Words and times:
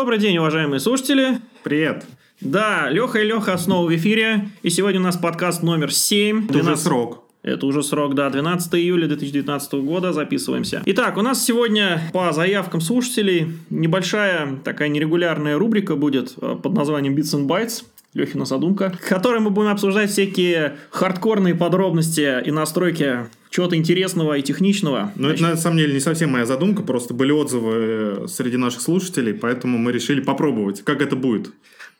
Добрый 0.00 0.18
день, 0.18 0.38
уважаемые 0.38 0.80
слушатели. 0.80 1.40
Привет. 1.62 2.06
Да, 2.40 2.88
Леха 2.88 3.18
и 3.18 3.26
Леха 3.26 3.58
снова 3.58 3.86
в 3.86 3.94
эфире. 3.94 4.48
И 4.62 4.70
сегодня 4.70 4.98
у 4.98 5.02
нас 5.02 5.18
подкаст 5.18 5.62
номер 5.62 5.92
7. 5.92 6.44
Это 6.44 6.54
12... 6.54 6.72
уже 6.72 6.82
срок. 6.82 7.24
Это 7.42 7.66
уже 7.66 7.82
срок, 7.82 8.14
да, 8.14 8.30
12 8.30 8.74
июля 8.76 9.08
2019 9.08 9.74
года 9.74 10.14
записываемся. 10.14 10.82
Итак, 10.86 11.18
у 11.18 11.20
нас 11.20 11.44
сегодня 11.44 12.00
по 12.14 12.32
заявкам 12.32 12.80
слушателей 12.80 13.52
небольшая 13.68 14.56
такая 14.64 14.88
нерегулярная 14.88 15.58
рубрика 15.58 15.96
будет 15.96 16.32
э, 16.40 16.56
под 16.56 16.72
названием 16.72 17.14
Bits 17.14 17.38
and 17.38 17.46
Bytes. 17.46 17.84
Лехина 18.14 18.46
задумка, 18.46 18.94
в 19.04 19.06
которой 19.06 19.40
мы 19.40 19.50
будем 19.50 19.68
обсуждать 19.68 20.10
всякие 20.10 20.78
хардкорные 20.88 21.54
подробности 21.54 22.42
и 22.42 22.50
настройки 22.50 23.26
чего-то 23.50 23.76
интересного 23.76 24.34
и 24.34 24.42
техничного. 24.42 25.12
Ну, 25.16 25.28
это 25.28 25.42
на 25.42 25.56
самом 25.56 25.78
деле 25.78 25.92
не 25.92 26.00
совсем 26.00 26.30
моя 26.30 26.46
задумка, 26.46 26.82
просто 26.82 27.14
были 27.14 27.32
отзывы 27.32 27.72
э, 27.74 28.26
среди 28.28 28.56
наших 28.56 28.80
слушателей, 28.80 29.34
поэтому 29.34 29.76
мы 29.76 29.92
решили 29.92 30.20
попробовать, 30.20 30.82
как 30.82 31.02
это 31.02 31.16
будет. 31.16 31.52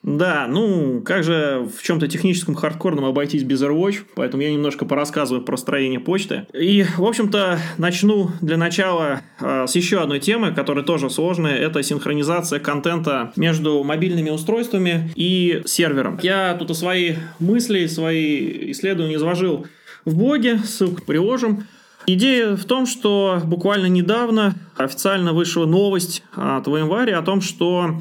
Да, 0.02 0.46
ну, 0.48 1.02
как 1.02 1.24
же 1.24 1.68
в 1.76 1.82
чем-то 1.82 2.08
техническом 2.08 2.54
хардкорном 2.54 3.04
обойтись 3.04 3.42
без 3.42 3.62
AirWatch, 3.62 3.98
поэтому 4.14 4.42
я 4.42 4.50
немножко 4.50 4.86
порассказываю 4.86 5.44
про 5.44 5.58
строение 5.58 6.00
почты. 6.00 6.46
И, 6.54 6.86
в 6.96 7.04
общем-то, 7.04 7.58
начну 7.76 8.30
для 8.40 8.56
начала 8.56 9.20
э, 9.40 9.66
с 9.68 9.76
еще 9.76 10.00
одной 10.00 10.18
темы, 10.18 10.54
которая 10.54 10.84
тоже 10.84 11.10
сложная, 11.10 11.56
это 11.56 11.82
синхронизация 11.82 12.60
контента 12.60 13.32
между 13.36 13.82
мобильными 13.84 14.30
устройствами 14.30 15.10
и 15.16 15.62
сервером. 15.66 16.18
Я 16.22 16.54
тут 16.54 16.74
свои 16.76 17.16
мысли, 17.38 17.86
свои 17.86 18.70
исследования 18.70 19.16
изложил 19.16 19.66
в 20.04 20.16
блоге, 20.16 20.58
ссылку 20.58 21.02
приложим. 21.02 21.66
Идея 22.06 22.56
в 22.56 22.64
том, 22.64 22.86
что 22.86 23.40
буквально 23.44 23.86
недавно 23.86 24.54
официально 24.76 25.32
вышла 25.32 25.66
новость 25.66 26.22
от 26.34 26.66
VMware 26.66 27.12
о 27.12 27.22
том, 27.22 27.40
что 27.40 28.00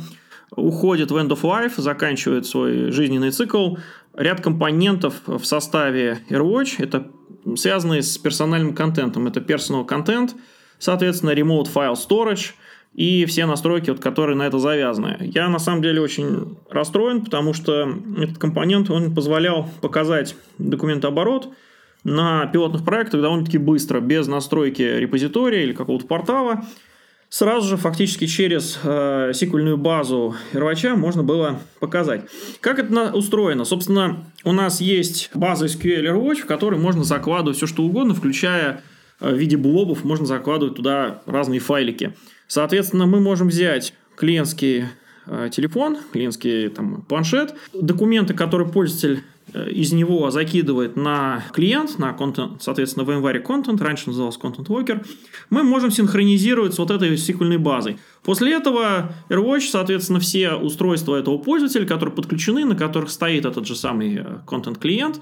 уходит 0.55 1.11
в 1.11 1.17
end 1.17 1.29
of 1.29 1.41
life, 1.41 1.73
заканчивает 1.77 2.45
свой 2.45 2.91
жизненный 2.91 3.31
цикл 3.31 3.75
ряд 4.15 4.41
компонентов 4.41 5.15
в 5.25 5.43
составе 5.43 6.19
AirWatch. 6.29 6.75
Это 6.79 7.07
связанные 7.55 8.01
с 8.01 8.17
персональным 8.17 8.73
контентом. 8.73 9.27
Это 9.27 9.39
personal 9.39 9.85
контент, 9.85 10.35
соответственно, 10.77 11.31
remote 11.31 11.67
file 11.71 11.93
storage 11.95 12.53
и 12.95 13.25
все 13.25 13.45
настройки, 13.45 13.91
вот, 13.91 13.99
которые 13.99 14.35
на 14.35 14.43
это 14.43 14.59
завязаны. 14.59 15.17
Я 15.33 15.47
на 15.49 15.59
самом 15.59 15.81
деле 15.81 16.01
очень 16.01 16.57
расстроен, 16.69 17.23
потому 17.23 17.53
что 17.53 17.93
этот 18.17 18.37
компонент 18.37 18.89
он 18.89 19.13
позволял 19.13 19.69
показать 19.81 20.35
документооборот 20.57 21.49
на 22.03 22.47
пилотных 22.47 22.85
проектах 22.85 23.21
довольно-таки 23.21 23.57
быстро, 23.57 23.99
без 23.99 24.27
настройки 24.27 24.81
репозитория 24.81 25.63
или 25.63 25.73
какого-то 25.73 26.07
портала. 26.07 26.65
Сразу 27.29 27.67
же, 27.69 27.77
фактически 27.77 28.25
через 28.25 28.79
э, 28.83 29.33
сиквельную 29.35 29.77
базу 29.77 30.35
рвача 30.51 30.95
можно 30.95 31.21
было 31.21 31.59
показать. 31.79 32.23
Как 32.59 32.79
это 32.79 33.11
устроено? 33.13 33.65
Собственно, 33.65 34.25
у 34.43 34.51
нас 34.51 34.81
есть 34.81 35.29
база 35.35 35.67
SQL 35.67 36.05
Airwatch, 36.05 36.37
в 36.37 36.45
которой 36.47 36.79
можно 36.79 37.03
закладывать 37.03 37.57
все, 37.57 37.67
что 37.67 37.83
угодно, 37.83 38.15
включая 38.15 38.81
э, 39.19 39.31
в 39.31 39.37
виде 39.37 39.57
блобов, 39.57 40.03
можно 40.03 40.25
закладывать 40.25 40.75
туда 40.75 41.21
разные 41.27 41.59
файлики. 41.59 42.15
Соответственно, 42.47 43.05
мы 43.05 43.19
можем 43.19 43.49
взять 43.49 43.93
клиентский 44.15 44.85
э, 45.27 45.49
телефон, 45.51 45.99
клиентский 46.11 46.69
там, 46.69 47.03
планшет, 47.03 47.53
документы, 47.73 48.33
которые 48.33 48.67
пользователь 48.69 49.23
из 49.53 49.91
него 49.91 50.29
закидывает 50.31 50.95
на 50.95 51.43
клиент, 51.53 51.97
на 51.99 52.13
контент, 52.13 52.61
соответственно, 52.61 53.05
в 53.05 53.09
VMware 53.09 53.43
Content, 53.43 53.81
раньше 53.83 54.07
назывался 54.07 54.39
Content 54.39 54.67
Walker, 54.67 55.05
мы 55.49 55.63
можем 55.63 55.91
синхронизировать 55.91 56.73
с 56.73 56.77
вот 56.77 56.91
этой 56.91 57.17
сиквельной 57.17 57.57
базой. 57.57 57.97
После 58.23 58.53
этого 58.53 59.13
AirWatch, 59.29 59.69
соответственно, 59.69 60.19
все 60.19 60.53
устройства 60.53 61.15
этого 61.15 61.37
пользователя, 61.37 61.85
которые 61.85 62.15
подключены, 62.15 62.65
на 62.65 62.75
которых 62.75 63.09
стоит 63.09 63.45
этот 63.45 63.65
же 63.67 63.75
самый 63.75 64.23
контент-клиент, 64.45 65.17
э, 65.17 65.19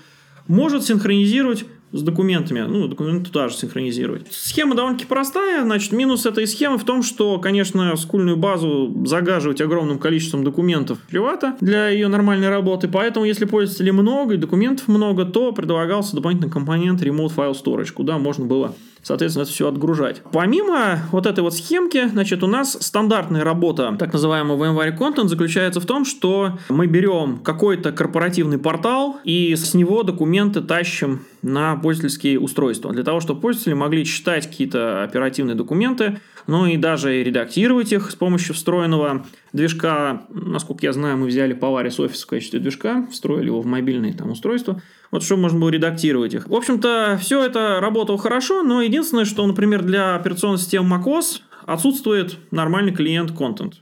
может 0.47 0.83
синхронизировать 0.83 1.65
с 1.91 2.01
документами. 2.01 2.61
Ну, 2.61 2.87
документы 2.87 3.31
туда 3.31 3.47
же 3.47 3.55
синхронизировать. 3.55 4.27
Схема 4.31 4.75
довольно-таки 4.75 5.07
простая. 5.07 5.63
Значит, 5.63 5.91
минус 5.91 6.25
этой 6.25 6.45
схемы 6.47 6.77
в 6.77 6.83
том, 6.83 7.01
что, 7.01 7.39
конечно, 7.39 7.95
скульную 7.95 8.37
базу 8.37 8.93
загаживать 9.05 9.61
огромным 9.61 9.99
количеством 9.99 10.43
документов 10.43 10.99
привата 11.09 11.55
для 11.61 11.89
ее 11.89 12.07
нормальной 12.07 12.49
работы. 12.49 12.87
Поэтому, 12.87 13.25
если 13.25 13.45
пользователей 13.45 13.91
много 13.91 14.33
и 14.33 14.37
документов 14.37 14.87
много, 14.87 15.25
то 15.25 15.51
предлагался 15.51 16.15
дополнительный 16.15 16.51
компонент 16.51 17.01
Remote 17.01 17.33
File 17.35 17.55
Storage, 17.55 17.93
куда 17.93 18.17
можно 18.17 18.45
было 18.45 18.75
соответственно, 19.07 19.43
это 19.43 19.51
все 19.51 19.67
отгружать. 19.67 20.21
Помимо 20.31 20.99
вот 21.11 21.25
этой 21.25 21.39
вот 21.39 21.55
схемки, 21.55 22.07
значит, 22.07 22.43
у 22.43 22.47
нас 22.47 22.77
стандартная 22.79 23.43
работа 23.43 23.95
так 23.97 24.11
называемого 24.13 24.63
VMware 24.65 24.97
Content 24.97 25.27
заключается 25.27 25.79
в 25.79 25.85
том, 25.85 26.05
что 26.05 26.59
мы 26.69 26.87
берем 26.87 27.39
какой-то 27.39 27.91
корпоративный 27.91 28.57
портал 28.57 29.19
и 29.23 29.55
с 29.55 29.73
него 29.73 30.03
документы 30.03 30.61
тащим 30.61 31.21
на 31.41 31.75
пользовательские 31.77 32.39
устройства, 32.39 32.91
для 32.91 33.03
того, 33.03 33.21
чтобы 33.21 33.39
пользователи 33.39 33.73
могли 33.73 34.03
читать 34.03 34.47
какие-то 34.47 35.03
оперативные 35.03 35.55
документы, 35.55 36.19
ну 36.47 36.65
и 36.65 36.77
даже 36.77 37.21
редактировать 37.23 37.91
их 37.91 38.09
с 38.11 38.15
помощью 38.15 38.55
встроенного 38.55 39.25
движка. 39.53 40.23
Насколько 40.29 40.85
я 40.85 40.93
знаю, 40.93 41.17
мы 41.17 41.27
взяли 41.27 41.55
Polaris 41.55 41.97
Office 41.97 42.23
в 42.23 42.27
качестве 42.27 42.59
движка, 42.59 43.05
встроили 43.11 43.47
его 43.47 43.61
в 43.61 43.65
мобильные 43.65 44.13
там 44.13 44.31
устройства, 44.31 44.81
вот 45.11 45.23
чтобы 45.23 45.43
можно 45.43 45.59
было 45.59 45.69
редактировать 45.69 46.33
их. 46.33 46.47
В 46.47 46.55
общем-то, 46.55 47.19
все 47.21 47.43
это 47.43 47.79
работало 47.79 48.17
хорошо, 48.17 48.63
но 48.63 48.81
единственное, 48.81 49.25
что, 49.25 49.45
например, 49.45 49.83
для 49.83 50.15
операционной 50.15 50.57
системы 50.57 50.97
macOS 50.97 51.41
отсутствует 51.67 52.37
нормальный 52.49 52.93
клиент 52.93 53.31
Content. 53.31 53.73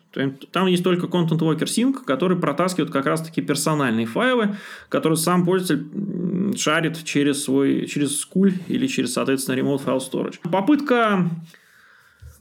Там 0.51 0.65
есть 0.65 0.83
только 0.83 1.05
Content 1.05 1.37
Walker 1.37 1.65
Sync, 1.65 2.03
который 2.03 2.35
протаскивает 2.35 2.91
как 2.91 3.05
раз-таки 3.05 3.41
персональные 3.43 4.07
файлы, 4.07 4.55
которые 4.89 5.17
сам 5.17 5.45
пользователь 5.45 6.57
шарит 6.57 7.03
через 7.03 7.43
свой 7.43 7.85
через 7.85 8.19
скуль 8.19 8.53
или 8.67 8.87
через, 8.87 9.13
соответственно, 9.13 9.59
Remote 9.59 9.85
File 9.85 9.99
Storage. 9.99 10.39
Попытка 10.49 11.29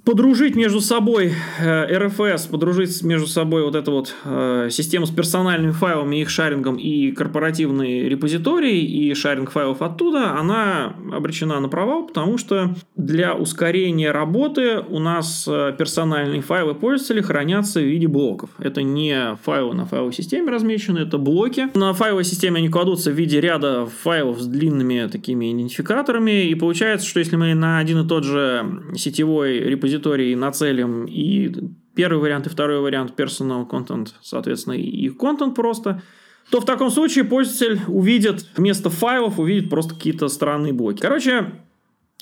подружить 0.05 0.55
между 0.55 0.81
собой 0.81 1.33
э, 1.59 1.97
RFS, 1.99 2.51
подружить 2.51 3.03
между 3.03 3.27
собой 3.27 3.65
вот 3.65 3.75
эту 3.75 3.93
вот 3.93 4.15
э, 4.25 4.69
систему 4.71 5.07
с 5.07 5.11
персональными 5.11 5.73
файлами, 5.73 6.21
их 6.21 6.29
шарингом 6.29 6.77
и 6.77 7.11
корпоративные 7.13 8.09
репозитории 8.09 8.83
и 8.83 9.15
шаринг 9.15 9.51
файлов 9.51 9.81
оттуда, 9.81 10.39
она 10.39 10.95
обречена 11.13 11.59
на 11.61 11.69
провал, 11.69 12.07
потому 12.07 12.37
что 12.37 12.75
для 12.97 13.35
ускорения 13.35 14.11
работы 14.11 14.81
у 14.81 14.99
нас 14.99 15.47
э, 15.49 15.75
персональные 15.79 16.43
файлы 16.43 16.75
пользователей 16.75 17.23
хранятся 17.23 17.81
в 17.81 17.85
виде 17.85 18.07
блоков. 18.07 18.51
Это 18.59 18.83
не 18.83 19.37
файлы 19.43 19.75
на 19.75 19.87
файловой 19.87 20.13
системе 20.13 20.51
размещены, 20.51 20.99
это 20.99 21.17
блоки. 21.17 21.69
На 21.75 21.95
файловой 21.95 22.25
системе 22.25 22.59
они 22.59 22.69
кладутся 22.69 23.11
в 23.11 23.15
виде 23.15 23.41
ряда 23.41 23.87
файлов 23.87 24.41
с 24.41 24.47
длинными 24.47 25.09
такими 25.11 25.51
идентификаторами, 25.53 26.45
и 26.45 26.55
получается, 26.55 27.07
что 27.07 27.21
если 27.21 27.37
мы 27.37 27.55
на 27.55 27.79
один 27.79 28.05
и 28.05 28.09
тот 28.09 28.25
же 28.25 28.83
сетевой 28.97 29.61
репозиторий 29.61 29.94
репозиторий 29.94 30.34
нацелим 30.34 31.06
и 31.06 31.53
первый 31.94 32.19
вариант 32.19 32.47
и 32.47 32.50
второй 32.50 32.81
вариант 32.81 33.15
personal 33.16 33.69
content, 33.69 34.09
соответственно, 34.22 34.75
и 34.75 35.09
content 35.09 35.55
просто, 35.55 36.03
то 36.50 36.60
в 36.60 36.65
таком 36.65 36.91
случае 36.91 37.25
пользователь 37.25 37.81
увидит 37.88 38.47
вместо 38.56 38.91
файлов 38.91 39.38
увидит 39.38 39.71
просто 39.71 39.94
какие-то 39.94 40.28
странные 40.28 40.72
блоки. 40.72 41.00
Короче, 41.00 41.53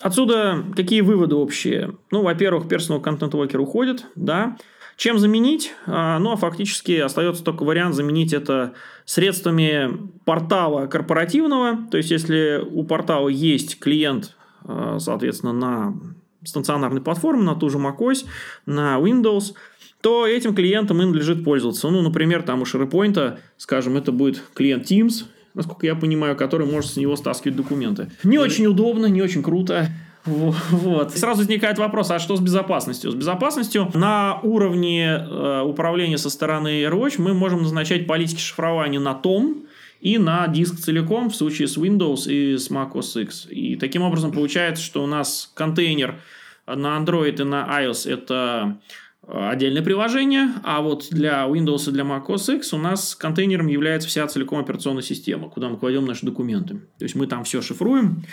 отсюда 0.00 0.64
какие 0.76 1.00
выводы 1.00 1.34
общие? 1.34 1.96
Ну, 2.10 2.22
во-первых, 2.22 2.66
personal 2.66 3.02
content 3.02 3.30
walker 3.30 3.58
уходит, 3.58 4.06
да. 4.14 4.56
Чем 4.98 5.18
заменить? 5.18 5.72
А, 5.86 6.18
ну, 6.18 6.32
а 6.32 6.36
фактически 6.36 6.92
остается 6.92 7.42
только 7.42 7.64
вариант 7.64 7.94
заменить 7.94 8.34
это 8.34 8.74
средствами 9.06 10.10
портала 10.24 10.86
корпоративного. 10.86 11.88
То 11.90 11.96
есть, 11.96 12.10
если 12.10 12.62
у 12.70 12.84
портала 12.84 13.28
есть 13.28 13.80
клиент, 13.80 14.36
а, 14.64 14.98
соответственно, 15.00 15.52
на 15.54 15.94
стационарной 16.44 17.00
платформы, 17.00 17.42
на 17.42 17.54
ту 17.54 17.70
же 17.70 17.78
macOS, 17.78 18.24
на 18.66 18.98
Windows, 18.98 19.54
то 20.00 20.26
этим 20.26 20.54
клиентом 20.54 21.00
им 21.00 21.08
надлежит 21.08 21.44
пользоваться. 21.44 21.88
Ну, 21.88 22.02
например, 22.02 22.42
там 22.42 22.62
у 22.62 22.64
SharePoint, 22.64 23.38
скажем, 23.56 23.96
это 23.96 24.12
будет 24.12 24.42
клиент 24.54 24.90
Teams, 24.90 25.24
насколько 25.54 25.86
я 25.86 25.94
понимаю, 25.94 26.36
который 26.36 26.66
может 26.66 26.92
с 26.92 26.96
него 26.96 27.16
стаскивать 27.16 27.56
документы. 27.56 28.10
Не 28.24 28.38
очень 28.38 28.66
удобно, 28.66 29.06
не 29.06 29.22
очень 29.22 29.42
круто. 29.42 29.88
Вот. 30.24 31.10
Сразу 31.16 31.38
возникает 31.38 31.78
вопрос, 31.78 32.10
а 32.10 32.18
что 32.18 32.36
с 32.36 32.40
безопасностью? 32.40 33.10
С 33.10 33.14
безопасностью 33.14 33.90
на 33.94 34.38
уровне 34.42 35.18
э, 35.18 35.62
управления 35.62 36.16
со 36.16 36.30
стороны 36.30 36.82
AirWatch 36.82 37.14
мы 37.18 37.34
можем 37.34 37.62
назначать 37.62 38.06
политики 38.06 38.38
шифрования 38.38 39.00
на 39.00 39.14
том, 39.14 39.64
и 40.02 40.18
на 40.18 40.48
диск 40.48 40.80
целиком 40.80 41.30
в 41.30 41.36
случае 41.36 41.68
с 41.68 41.78
Windows 41.78 42.28
и 42.28 42.58
с 42.58 42.70
Mac 42.70 42.92
OS 42.92 43.22
X. 43.22 43.46
И 43.48 43.76
таким 43.76 44.02
образом 44.02 44.32
получается, 44.32 44.82
что 44.82 45.02
у 45.04 45.06
нас 45.06 45.50
контейнер 45.54 46.20
на 46.66 46.98
Android 46.98 47.40
и 47.40 47.44
на 47.44 47.64
iOS 47.80 48.10
это 48.10 48.80
э, 49.22 49.48
отдельное 49.50 49.82
приложение, 49.82 50.54
а 50.64 50.82
вот 50.82 51.06
для 51.10 51.44
Windows 51.44 51.88
и 51.88 51.92
для 51.92 52.02
Mac 52.02 52.26
OS 52.26 52.56
X 52.56 52.72
у 52.72 52.78
нас 52.78 53.14
контейнером 53.14 53.68
является 53.68 54.08
вся 54.08 54.26
целиком 54.26 54.58
операционная 54.58 55.04
система, 55.04 55.48
куда 55.48 55.68
мы 55.68 55.78
кладем 55.78 56.04
наши 56.04 56.26
документы. 56.26 56.80
То 56.98 57.04
есть 57.04 57.14
мы 57.14 57.28
там 57.28 57.44
все 57.44 57.62
шифруем. 57.62 58.24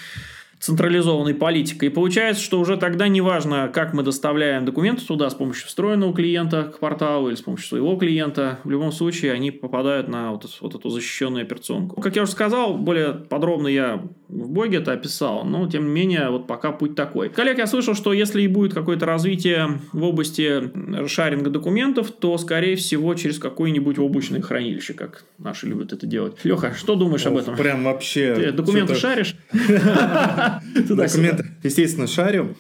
Централизованной 0.60 1.34
политикой. 1.34 1.86
И 1.86 1.90
получается, 1.90 2.44
что 2.44 2.60
уже 2.60 2.78
тогда 2.78 3.08
неважно, 3.08 3.70
как 3.74 3.94
мы 3.94 4.04
доставляем 4.04 4.66
документы 4.66 5.06
туда 5.06 5.30
с 5.30 5.36
помощью 5.36 5.68
встроенного 5.68 6.14
клиента 6.14 6.64
к 6.64 6.80
порталу 6.80 7.30
или 7.30 7.36
с 7.36 7.42
помощью 7.42 7.68
своего 7.68 7.96
клиента, 7.96 8.60
в 8.64 8.70
любом 8.70 8.92
случае 8.92 9.32
они 9.32 9.52
попадают 9.52 10.08
на 10.08 10.32
вот, 10.32 10.46
вот 10.62 10.76
эту 10.76 10.90
защищенную 10.90 11.44
операционку. 11.44 12.02
Как 12.02 12.16
я 12.16 12.24
уже 12.24 12.32
сказал, 12.32 12.78
более 12.78 13.14
подробно 13.14 13.68
я 13.68 14.04
в 14.30 14.48
Боге 14.48 14.78
это 14.78 14.92
описал, 14.92 15.44
но 15.44 15.68
тем 15.68 15.86
не 15.86 15.92
менее 15.92 16.30
вот 16.30 16.46
пока 16.46 16.72
путь 16.72 16.96
такой. 16.96 17.30
Коллег, 17.30 17.58
я 17.58 17.66
слышал, 17.66 17.96
что 17.96 18.14
если 18.14 18.44
и 18.44 18.48
будет 18.48 18.76
какое-то 18.76 19.08
развитие 19.08 19.82
в 19.92 20.04
области 20.04 21.08
шаринга 21.08 21.50
документов, 21.50 22.12
то 22.12 22.38
скорее 22.38 22.76
всего 22.76 23.16
через 23.16 23.40
какое-нибудь 23.40 23.98
облачное 23.98 24.42
хранилище, 24.42 24.94
как 24.94 25.24
наши 25.40 25.66
любят 25.66 25.94
это 25.94 26.06
делать. 26.06 26.38
Леха, 26.44 26.76
что 26.76 26.96
думаешь 26.96 27.26
об 27.26 27.38
этом? 27.38 27.56
Прям 27.56 27.84
вообще... 27.84 28.36
Ты 28.36 28.52
документы 28.52 28.96
шаришь? 28.96 29.36
Документы, 29.52 31.46
естественно, 31.64 32.06
шарю. 32.06 32.56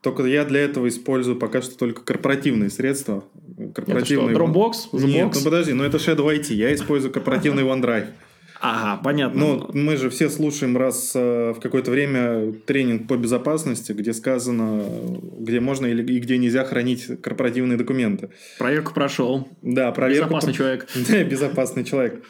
Только 0.00 0.24
я 0.24 0.44
для 0.44 0.60
этого 0.60 0.88
использую 0.88 1.36
пока 1.36 1.62
что 1.62 1.76
только 1.78 2.02
корпоративные 2.02 2.70
средства. 2.70 3.24
Корпоративные... 3.74 4.34
Это 4.34 4.36
что, 4.36 4.44
Dropbox? 4.44 5.04
Нет, 5.06 5.32
ну 5.34 5.40
подожди, 5.42 5.72
но 5.74 5.84
это 5.84 5.98
Shadow 5.98 6.26
IT. 6.34 6.52
Я 6.54 6.74
использую 6.74 7.12
корпоративный 7.12 7.62
OneDrive. 7.62 8.06
Ага, 8.66 9.02
понятно. 9.02 9.38
Но 9.38 9.70
мы 9.74 9.98
же 9.98 10.08
все 10.08 10.30
слушаем 10.30 10.78
раз 10.78 11.12
э, 11.14 11.52
в 11.54 11.60
какое-то 11.60 11.90
время 11.90 12.54
тренинг 12.64 13.06
по 13.06 13.14
безопасности, 13.18 13.92
где 13.92 14.14
сказано, 14.14 14.82
где 15.38 15.60
можно 15.60 15.84
или 15.84 16.02
и 16.02 16.18
где 16.18 16.38
нельзя 16.38 16.64
хранить 16.64 17.20
корпоративные 17.20 17.76
документы. 17.76 18.30
Проверку 18.58 18.94
прошел. 18.94 19.46
Да, 19.60 19.92
проверку. 19.92 20.28
Безопасный 20.28 20.54
человек. 20.54 20.88
Да, 21.08 21.22
безопасный 21.24 21.84
человек. 21.84 22.24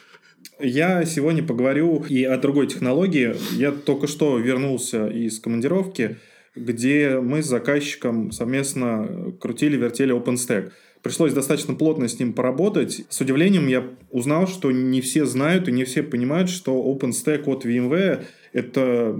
Я 0.59 1.05
сегодня 1.05 1.41
поговорю 1.41 2.03
и 2.03 2.25
о 2.25 2.37
другой 2.37 2.67
технологии. 2.67 3.33
Я 3.53 3.71
только 3.71 4.07
что 4.07 4.37
вернулся 4.37 5.07
из 5.07 5.39
командировки, 5.39 6.17
где 6.53 7.17
мы 7.21 7.43
с 7.43 7.45
заказчиком 7.45 8.33
совместно 8.33 9.33
крутили, 9.39 9.77
вертели 9.77 10.13
OpenStack. 10.13 10.71
Пришлось 11.05 11.33
достаточно 11.33 11.75
плотно 11.75 12.07
с 12.07 12.17
ним 12.17 12.33
поработать. 12.33 13.05
С 13.09 13.21
удивлением 13.21 13.67
я 13.67 13.87
узнал, 14.09 14.47
что 14.47 14.71
не 14.71 15.01
все 15.01 15.25
знают 15.25 15.67
и 15.67 15.71
не 15.71 15.83
все 15.83 16.01
понимают, 16.01 16.49
что 16.49 16.81
OpenStack 16.81 17.43
от 17.43 17.63
VMware– 17.63 18.23
это 18.53 19.15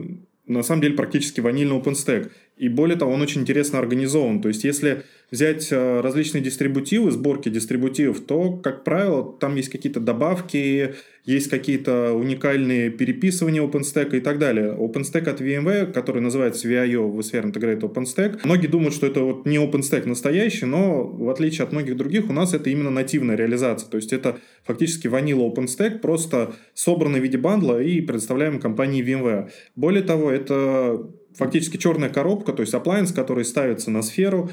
на 0.48 0.64
самом 0.64 0.82
деле 0.82 0.96
практически 0.96 1.42
ванильный 1.42 1.78
OpenStack. 1.78 2.32
И 2.58 2.70
более 2.70 2.98
того, 2.98 3.12
он 3.12 3.22
очень 3.22 3.42
интересно 3.42 3.80
организован. 3.80 4.42
То 4.42 4.48
есть, 4.48 4.64
если 4.64 5.04
взять 5.30 5.68
э, 5.72 6.00
различные 6.02 6.42
дистрибутивы, 6.42 7.12
сборки 7.12 7.50
дистрибутивов, 7.50 8.22
то, 8.22 8.54
как 8.54 8.84
правило, 8.84 9.36
там 9.40 9.56
есть 9.56 9.70
какие-то 9.70 10.00
добавки, 10.00 10.96
есть 11.26 11.50
какие-то 11.50 12.14
уникальные 12.14 12.92
переписывания 12.92 13.62
OpenStack 13.62 14.16
и 14.16 14.20
так 14.22 14.40
далее. 14.40 14.74
OpenStack 14.74 15.28
от 15.28 15.42
VMware, 15.42 15.92
который 15.92 16.22
называется 16.22 16.70
VIO, 16.70 17.12
vSphere 17.14 17.52
Integrated 17.52 17.82
OpenStack, 17.82 18.42
многие 18.46 18.68
думают, 18.68 18.94
что 18.94 19.08
это 19.08 19.22
вот 19.22 19.46
не 19.46 19.58
OpenStack 19.58 20.08
настоящий, 20.08 20.66
но 20.66 21.04
в 21.04 21.30
отличие 21.30 21.66
от 21.66 21.74
многих 21.74 21.98
других, 21.98 22.30
у 22.30 22.34
нас 22.34 22.54
это 22.54 22.70
именно 22.70 22.92
нативная 22.92 23.36
реализация. 23.36 23.90
То 23.90 23.98
есть 23.98 24.14
это 24.14 24.38
фактически 24.64 25.08
ванила 25.08 25.50
OpenStack, 25.50 26.00
просто 26.00 26.54
собранный 26.74 27.20
в 27.20 27.24
виде 27.24 27.38
бандла 27.38 27.82
и 27.82 28.02
предоставляем 28.02 28.60
компании 28.60 29.04
VMware. 29.04 29.50
Более 29.76 30.04
того, 30.04 30.32
это 30.32 31.10
фактически 31.38 31.78
черная 31.78 32.10
коробка, 32.10 32.54
то 32.54 32.62
есть 32.62 32.74
appliance, 32.74 33.14
который 33.14 33.46
ставится 33.46 33.92
на 33.92 34.02
сферу, 34.02 34.50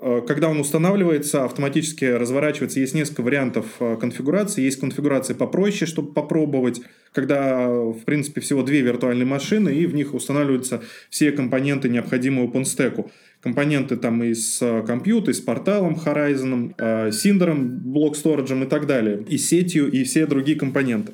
Э, 0.00 0.22
когда 0.26 0.48
он 0.48 0.60
устанавливается, 0.60 1.44
автоматически 1.44 2.04
разворачивается. 2.04 2.80
Есть 2.80 2.94
несколько 2.94 3.22
вариантов 3.22 3.66
э, 3.80 3.96
конфигурации. 4.00 4.62
Есть 4.62 4.80
конфигурации 4.80 5.34
попроще, 5.34 5.86
чтобы 5.86 6.12
попробовать, 6.12 6.80
когда, 7.12 7.68
в 7.68 8.04
принципе, 8.04 8.40
всего 8.40 8.62
две 8.62 8.80
виртуальные 8.80 9.26
машины, 9.26 9.70
и 9.70 9.86
в 9.86 9.94
них 9.94 10.14
устанавливаются 10.14 10.82
все 11.10 11.32
компоненты, 11.32 11.88
необходимые 11.88 12.48
OpenStack. 12.48 13.10
Компоненты 13.40 13.96
там 13.96 14.22
и 14.22 14.34
с 14.34 14.60
э, 14.62 14.82
компьютером, 14.86 15.30
и 15.30 15.34
с 15.34 15.40
порталом 15.40 15.94
Horizon, 15.94 17.12
Синдером, 17.12 17.78
блок-сториджем 17.80 18.64
и 18.64 18.66
так 18.66 18.86
далее, 18.86 19.24
и 19.28 19.38
сетью, 19.38 19.90
и 19.90 20.04
все 20.04 20.26
другие 20.26 20.58
компоненты 20.58 21.12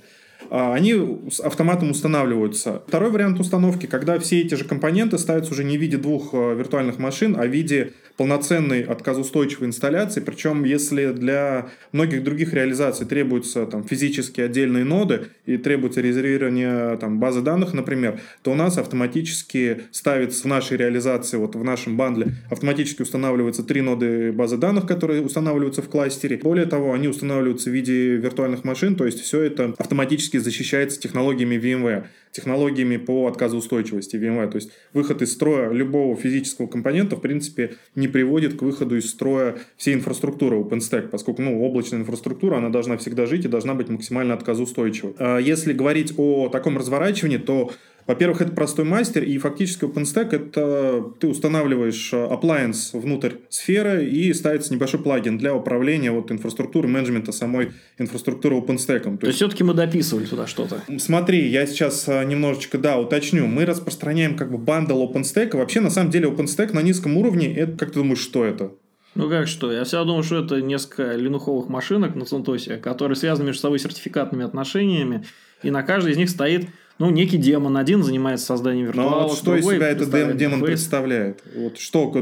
они 0.50 0.94
с 1.30 1.40
автоматом 1.40 1.90
устанавливаются. 1.90 2.82
Второй 2.86 3.10
вариант 3.10 3.40
установки, 3.40 3.86
когда 3.86 4.18
все 4.18 4.40
эти 4.40 4.54
же 4.54 4.64
компоненты 4.64 5.18
ставятся 5.18 5.52
уже 5.52 5.64
не 5.64 5.78
в 5.78 5.80
виде 5.80 5.96
двух 5.96 6.32
виртуальных 6.32 6.98
машин, 6.98 7.36
а 7.38 7.44
в 7.44 7.48
виде 7.48 7.92
полноценной 8.16 8.82
отказоустойчивой 8.82 9.68
инсталляции. 9.68 10.20
Причем, 10.20 10.64
если 10.64 11.12
для 11.12 11.68
многих 11.92 12.22
других 12.22 12.52
реализаций 12.52 13.06
требуются 13.06 13.66
там, 13.66 13.84
физически 13.84 14.40
отдельные 14.40 14.84
ноды 14.84 15.26
и 15.46 15.56
требуется 15.56 16.00
резервирование 16.00 16.96
там, 16.98 17.18
базы 17.18 17.40
данных, 17.40 17.74
например, 17.74 18.20
то 18.42 18.52
у 18.52 18.54
нас 18.54 18.78
автоматически 18.78 19.82
ставится 19.90 20.42
в 20.42 20.46
нашей 20.46 20.76
реализации, 20.76 21.36
вот 21.36 21.56
в 21.56 21.64
нашем 21.64 21.96
бандле, 21.96 22.34
автоматически 22.50 23.02
устанавливаются 23.02 23.64
три 23.64 23.80
ноды 23.80 24.32
базы 24.32 24.56
данных, 24.56 24.86
которые 24.86 25.22
устанавливаются 25.22 25.82
в 25.82 25.88
кластере. 25.88 26.38
Более 26.38 26.66
того, 26.66 26.92
они 26.92 27.08
устанавливаются 27.08 27.70
в 27.70 27.72
виде 27.72 28.16
виртуальных 28.16 28.64
машин, 28.64 28.94
то 28.96 29.06
есть 29.06 29.20
все 29.20 29.42
это 29.42 29.74
автоматически 29.78 30.36
защищается 30.36 31.00
технологиями 31.00 31.56
VMware 31.56 32.04
технологиями 32.34 32.96
по 32.96 33.28
отказоустойчивости 33.28 34.16
VMware. 34.16 34.50
То 34.50 34.56
есть 34.56 34.72
выход 34.92 35.22
из 35.22 35.32
строя 35.32 35.70
любого 35.70 36.16
физического 36.16 36.66
компонента, 36.66 37.14
в 37.14 37.20
принципе, 37.20 37.76
не 37.94 38.08
приводит 38.08 38.58
к 38.58 38.62
выходу 38.62 38.96
из 38.96 39.08
строя 39.08 39.56
всей 39.76 39.94
инфраструктуры 39.94 40.56
OpenStack, 40.56 41.08
поскольку 41.08 41.42
ну, 41.42 41.62
облачная 41.62 42.00
инфраструктура, 42.00 42.56
она 42.56 42.70
должна 42.70 42.96
всегда 42.96 43.26
жить 43.26 43.44
и 43.44 43.48
должна 43.48 43.74
быть 43.74 43.88
максимально 43.88 44.34
отказоустойчивой. 44.34 45.14
А 45.18 45.38
если 45.38 45.72
говорить 45.72 46.12
о 46.16 46.48
таком 46.48 46.76
разворачивании, 46.76 47.38
то 47.38 47.70
во-первых, 48.06 48.42
это 48.42 48.52
простой 48.52 48.84
мастер, 48.84 49.22
и 49.22 49.38
фактически 49.38 49.84
OpenStack 49.84 50.34
это 50.34 51.04
ты 51.18 51.26
устанавливаешь 51.26 52.12
э, 52.12 52.16
appliance 52.16 52.98
внутрь 52.98 53.32
сферы 53.48 54.06
и 54.06 54.32
ставится 54.34 54.72
небольшой 54.74 55.00
плагин 55.00 55.38
для 55.38 55.54
управления 55.54 56.10
вот 56.10 56.30
инфраструктурой, 56.30 56.90
менеджмента 56.90 57.32
самой 57.32 57.72
инфраструктуры 57.98 58.56
OpenStack. 58.56 59.00
То, 59.00 59.16
То 59.16 59.26
есть, 59.26 59.36
все-таки 59.36 59.64
мы 59.64 59.72
дописывали 59.72 60.26
туда 60.26 60.46
что-то? 60.46 60.82
Смотри, 60.98 61.48
я 61.48 61.66
сейчас 61.66 62.06
э, 62.06 62.24
немножечко, 62.24 62.76
да, 62.76 62.98
уточню. 62.98 63.46
Мы 63.46 63.64
распространяем 63.64 64.36
как 64.36 64.50
бы 64.50 64.58
бандл 64.58 65.02
OpenStack. 65.02 65.56
Вообще, 65.56 65.80
на 65.80 65.90
самом 65.90 66.10
деле, 66.10 66.28
OpenStack 66.28 66.72
на 66.72 66.82
низком 66.82 67.16
уровне, 67.16 67.54
это, 67.54 67.76
как 67.76 67.92
ты 67.92 68.00
думаешь, 68.00 68.20
что 68.20 68.44
это? 68.44 68.72
Ну 69.14 69.30
как 69.30 69.46
что? 69.46 69.72
Я 69.72 69.84
всегда 69.84 70.04
думал, 70.04 70.24
что 70.24 70.44
это 70.44 70.60
несколько 70.60 71.14
линуховых 71.14 71.68
машинок 71.68 72.16
на 72.16 72.24
Центосе, 72.24 72.76
которые 72.78 73.16
связаны 73.16 73.46
между 73.46 73.62
собой 73.62 73.78
сертификатными 73.78 74.44
отношениями, 74.44 75.24
и 75.62 75.70
на 75.70 75.82
каждой 75.82 76.12
из 76.12 76.16
них 76.16 76.28
стоит 76.28 76.66
ну, 76.98 77.10
некий 77.10 77.38
демон 77.38 77.76
один 77.76 78.04
занимается 78.04 78.46
созданием 78.46 78.86
виртуала. 78.86 79.10
Но 79.10 79.28
вот 79.28 79.36
что 79.36 79.56
из 79.56 79.64
себя 79.64 79.88
этот 79.88 80.10
демон 80.10 80.60
интерфейс. 80.60 80.80
представляет? 80.80 81.42
Вот 81.56 81.78
что? 81.78 82.12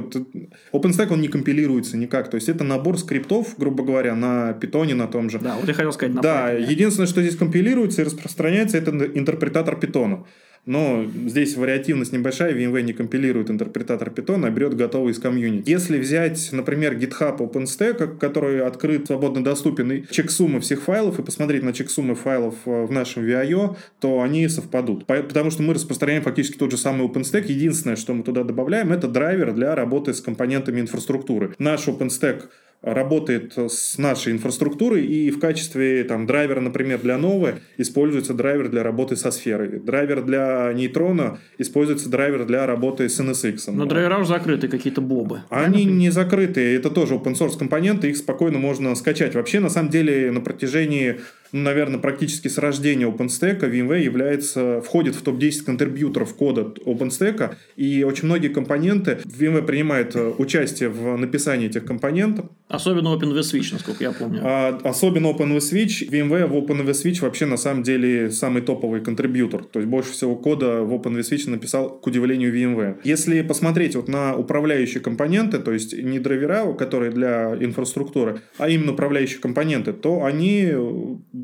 OpenStack, 0.73 1.13
он 1.13 1.21
не 1.21 1.29
компилируется 1.29 1.99
никак. 1.99 2.31
То 2.31 2.37
есть, 2.37 2.49
это 2.49 2.65
набор 2.65 2.99
скриптов, 2.99 3.55
грубо 3.59 3.85
говоря, 3.85 4.15
на 4.15 4.55
питоне 4.55 4.95
на 4.95 5.09
том 5.09 5.29
же. 5.29 5.39
Да, 5.39 5.57
вот 5.57 5.69
я 5.69 5.75
хотел 5.75 5.93
сказать 5.93 6.15
на 6.15 6.23
Да, 6.23 6.51
единственное, 6.51 7.07
что 7.07 7.21
здесь 7.21 7.37
компилируется 7.37 8.01
и 8.01 8.05
распространяется, 8.05 8.79
это 8.79 8.91
интерпретатор 8.91 9.79
питона. 9.79 10.25
Но 10.65 11.05
здесь 11.27 11.57
вариативность 11.57 12.13
небольшая, 12.13 12.55
VMware 12.55 12.83
не 12.83 12.93
компилирует 12.93 13.51
интерпретатор 13.51 14.11
Python, 14.11 14.47
а 14.47 14.51
берет 14.51 14.77
готовый 14.77 15.13
из 15.13 15.19
комьюнити. 15.19 15.69
Если 15.69 15.99
взять, 15.99 16.51
например, 16.53 16.97
GitHub 16.97 17.39
OpenStack, 17.39 18.19
который 18.19 18.65
открыт, 18.65 19.09
свободно 19.09 19.43
доступен, 19.43 19.91
и 19.91 20.05
чек-суммы 20.09 20.61
всех 20.61 20.83
файлов, 20.83 21.19
и 21.19 21.23
посмотреть 21.23 21.65
на 21.65 21.73
чек-суммы 21.73 22.15
файлов 22.15 22.55
э, 22.67 22.85
в 22.85 22.93
нашем 22.93 23.25
VIO, 23.25 23.77
то 23.99 24.23
они 24.23 24.47
совпадут. 24.49 25.07
Потому 25.07 25.51
что 25.51 25.63
мы 25.63 25.75
распространяем 25.75 26.23
фактически 26.23 26.59
тот 26.59 26.71
же 26.71 26.77
самый 26.77 27.09
OpenStack. 27.09 27.47
Единственное, 27.47 27.97
что 27.97 28.15
мы 28.15 28.23
туда 28.23 28.45
добавляем, 28.45 28.93
это 28.93 29.09
драйвер 29.09 29.53
для 29.53 29.75
работы 29.75 30.15
с 30.15 30.21
компонентами 30.21 30.81
инфраструктуры. 30.81 31.57
Наш 31.59 31.89
OpenStack 31.89 32.45
работает 32.83 33.57
с 33.57 33.97
нашей 33.97 34.33
инфраструктурой, 34.33 35.07
и 35.07 35.31
в 35.31 35.39
качестве 35.39 36.05
там, 36.05 36.27
драйвера, 36.27 36.61
например, 36.61 37.01
для 37.01 37.17
новой 37.17 37.55
используется 37.79 38.35
драйвер 38.35 38.69
для 38.69 38.83
работы 38.83 39.17
со 39.17 39.31
сферой. 39.31 39.79
Драйвер 39.81 40.23
для 40.23 40.73
нейтрона 40.75 41.39
используется 41.59 42.11
драйвер 42.11 42.45
для 42.45 42.67
работы 42.67 43.09
с 43.09 43.21
NSX. 43.21 43.71
Но 43.73 43.87
драйвера 43.87 44.19
уже 44.19 44.29
закрыты, 44.31 44.69
какие-то 44.69 45.01
бобы. 45.01 45.43
Они 45.49 45.85
не 45.85 46.11
закрыты, 46.11 46.75
это 46.75 46.91
тоже 46.91 47.15
open 47.15 47.35
source 47.35 47.57
компоненты, 47.59 48.11
их 48.11 48.17
спокойно 48.17 48.59
можно 48.59 48.95
скачать. 48.95 49.35
Вообще, 49.35 49.61
на 49.61 49.71
самом 49.71 49.91
деле, 49.91 50.33
на 50.33 50.41
протяжении 50.41 51.21
наверное, 51.53 52.01
практически 52.01 52.49
с 52.49 52.59
рождения 52.59 53.07
OpenStack 53.07 53.61
VMware 53.61 54.03
является, 54.03 54.81
входит 54.81 55.15
в 55.15 55.23
топ-10 55.23 55.65
контрибьюторов 55.65 56.35
кода 56.35 56.73
OpenStack, 56.85 57.55
и 57.77 58.03
очень 58.05 58.27
многие 58.27 58.49
компоненты 58.49 59.19
VMware 59.25 59.63
принимает 59.63 60.17
э, 60.17 60.33
участие 60.39 60.89
в 60.89 61.17
написании 61.17 61.69
этих 61.69 61.85
компонентов. 61.85 62.47
Особенно 62.69 63.09
OpenVSwitch, 63.09 63.69
насколько 63.73 64.03
я 64.03 64.13
помню. 64.13 64.41
А, 64.43 64.81
особенно 64.83 65.27
OpenVSwitch. 65.27 66.09
VMware 66.09 66.47
в 66.47 66.57
OpenVSwitch 66.57 67.21
вообще 67.21 67.47
на 67.47 67.57
самом 67.57 67.83
деле 67.83 68.31
самый 68.31 68.63
топовый 68.63 69.01
контрибьютор. 69.01 69.65
То 69.65 69.79
есть 69.79 69.91
больше 69.91 70.13
всего 70.13 70.37
кода 70.37 70.83
в 70.83 70.93
OpenVSwitch 70.95 71.51
написал, 71.51 71.91
к 71.99 72.07
удивлению, 72.07 72.55
VMware. 72.55 73.01
Если 73.05 73.43
посмотреть 73.43 73.95
вот 73.95 74.09
на 74.09 74.35
управляющие 74.37 75.01
компоненты, 75.01 75.59
то 75.59 75.73
есть 75.73 75.97
не 75.97 76.19
драйвера, 76.19 76.73
которые 76.73 77.11
для 77.13 77.55
инфраструктуры, 77.61 78.41
а 78.59 78.69
именно 78.69 78.93
управляющие 78.93 79.39
компоненты, 79.41 79.93
то 79.93 80.25
они 80.25 80.73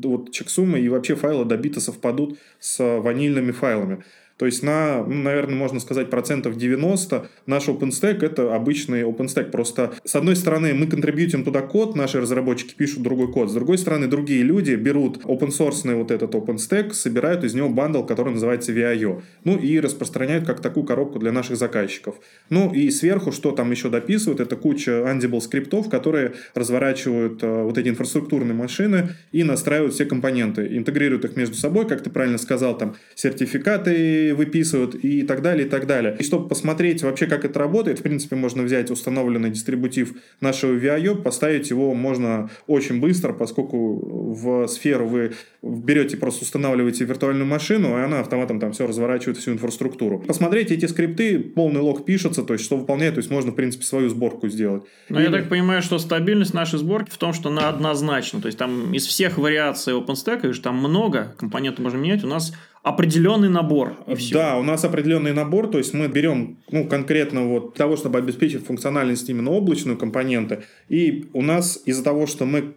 вот 0.03 0.31
checksum 0.31 0.74
ы 0.74 0.79
и 0.79 0.89
вообще 0.89 1.15
файлы 1.15 1.45
до 1.45 1.57
бита 1.57 1.81
совпадут 1.81 2.37
с 2.59 2.99
ванильными 2.99 3.51
файлами. 3.51 4.03
То 4.39 4.45
есть 4.45 4.63
на, 4.63 5.03
ну, 5.03 5.15
наверное, 5.15 5.55
можно 5.55 5.81
сказать, 5.81 6.09
процентов 6.09 6.55
90 6.55 7.27
наш 7.45 7.67
OpenStack 7.67 8.23
это 8.23 8.55
обычный 8.55 9.01
OpenStack. 9.01 9.51
Просто 9.51 9.93
с 10.05 10.15
одной 10.15 10.37
стороны 10.37 10.73
мы 10.73 10.87
контрибьютим 10.87 11.43
туда 11.43 11.61
код, 11.61 11.97
наши 11.97 12.21
разработчики 12.21 12.73
пишут 12.73 13.03
другой 13.03 13.29
код. 13.31 13.49
С 13.49 13.53
другой 13.53 13.77
стороны, 13.77 14.07
другие 14.07 14.43
люди 14.43 14.75
берут 14.75 15.25
open 15.25 15.49
source 15.49 15.93
вот 15.93 16.11
этот 16.11 16.33
OpenStack, 16.33 16.93
собирают 16.93 17.43
из 17.43 17.53
него 17.53 17.67
бандл, 17.67 18.03
который 18.03 18.31
называется 18.31 18.71
VIO. 18.71 19.21
Ну 19.43 19.57
и 19.57 19.77
распространяют 19.81 20.45
как 20.45 20.61
такую 20.61 20.85
коробку 20.85 21.19
для 21.19 21.33
наших 21.33 21.57
заказчиков. 21.57 22.15
Ну 22.49 22.73
и 22.73 22.89
сверху, 22.91 23.33
что 23.33 23.51
там 23.51 23.69
еще 23.71 23.89
дописывают, 23.89 24.39
это 24.39 24.55
куча 24.55 24.91
Ansible 25.05 25.41
скриптов, 25.41 25.89
которые 25.89 26.31
разворачивают 26.55 27.43
э, 27.43 27.63
вот 27.63 27.77
эти 27.77 27.89
инфраструктурные 27.89 28.53
машины 28.53 29.09
и 29.33 29.43
настраивают 29.43 29.93
все 29.93 30.05
компоненты, 30.05 30.77
интегрируют 30.77 31.25
их 31.25 31.35
между 31.35 31.55
собой, 31.55 31.85
как 31.85 32.01
ты 32.01 32.09
правильно 32.09 32.37
сказал, 32.37 32.77
там 32.77 32.95
сертификаты 33.15 34.28
выписывают 34.33 34.95
и 34.95 35.23
так 35.23 35.41
далее, 35.41 35.67
и 35.67 35.69
так 35.69 35.87
далее. 35.87 36.15
И 36.19 36.23
чтобы 36.23 36.47
посмотреть 36.47 37.03
вообще, 37.03 37.27
как 37.27 37.45
это 37.45 37.59
работает, 37.59 37.99
в 37.99 38.03
принципе, 38.03 38.35
можно 38.35 38.63
взять 38.63 38.91
установленный 38.91 39.49
дистрибутив 39.49 40.13
нашего 40.41 40.73
VIO, 40.73 41.21
поставить 41.21 41.69
его 41.69 41.93
можно 41.93 42.49
очень 42.67 42.99
быстро, 42.99 43.33
поскольку 43.33 44.33
в 44.33 44.67
сферу 44.67 45.07
вы 45.07 45.33
берете, 45.61 46.17
просто 46.17 46.43
устанавливаете 46.43 47.05
виртуальную 47.05 47.45
машину, 47.45 47.97
и 47.97 48.01
она 48.01 48.21
автоматом 48.21 48.59
там 48.59 48.71
все 48.71 48.87
разворачивает, 48.87 49.37
всю 49.37 49.51
инфраструктуру. 49.51 50.19
Посмотрите 50.19 50.75
эти 50.75 50.85
скрипты, 50.85 51.39
полный 51.39 51.81
лог 51.81 52.05
пишется, 52.05 52.43
то 52.43 52.53
есть 52.53 52.65
что 52.65 52.77
выполняет, 52.77 53.15
то 53.15 53.19
есть 53.19 53.29
можно, 53.29 53.51
в 53.51 53.55
принципе, 53.55 53.83
свою 53.83 54.09
сборку 54.09 54.47
сделать. 54.47 54.83
Но 55.09 55.19
Или... 55.19 55.27
я 55.27 55.31
так 55.31 55.49
понимаю, 55.49 55.81
что 55.81 55.99
стабильность 55.99 56.53
нашей 56.53 56.79
сборки 56.79 57.09
в 57.11 57.17
том, 57.17 57.33
что 57.33 57.49
она 57.49 57.69
однозначна. 57.69 58.41
То 58.41 58.47
есть 58.47 58.57
там 58.57 58.93
из 58.93 59.05
всех 59.05 59.37
вариаций 59.37 59.93
OpenStack, 59.93 60.53
там 60.61 60.77
много, 60.77 61.35
компоненты 61.37 61.81
можно 61.81 61.97
менять, 61.97 62.23
у 62.23 62.27
нас 62.27 62.53
определенный 62.83 63.49
набор. 63.49 63.97
И. 64.07 64.33
Да, 64.33 64.57
у 64.57 64.63
нас 64.63 64.83
определенный 64.83 65.33
набор, 65.33 65.67
то 65.67 65.77
есть 65.77 65.93
мы 65.93 66.07
берем 66.07 66.57
ну, 66.71 66.87
конкретно 66.87 67.45
вот 67.45 67.75
того, 67.75 67.97
чтобы 67.97 68.19
обеспечить 68.19 68.65
функциональность 68.65 69.29
именно 69.29 69.51
облачную 69.51 69.97
компоненты, 69.97 70.63
и 70.87 71.25
у 71.33 71.41
нас 71.41 71.81
из-за 71.85 72.03
того, 72.03 72.25
что 72.25 72.45
мы 72.45 72.75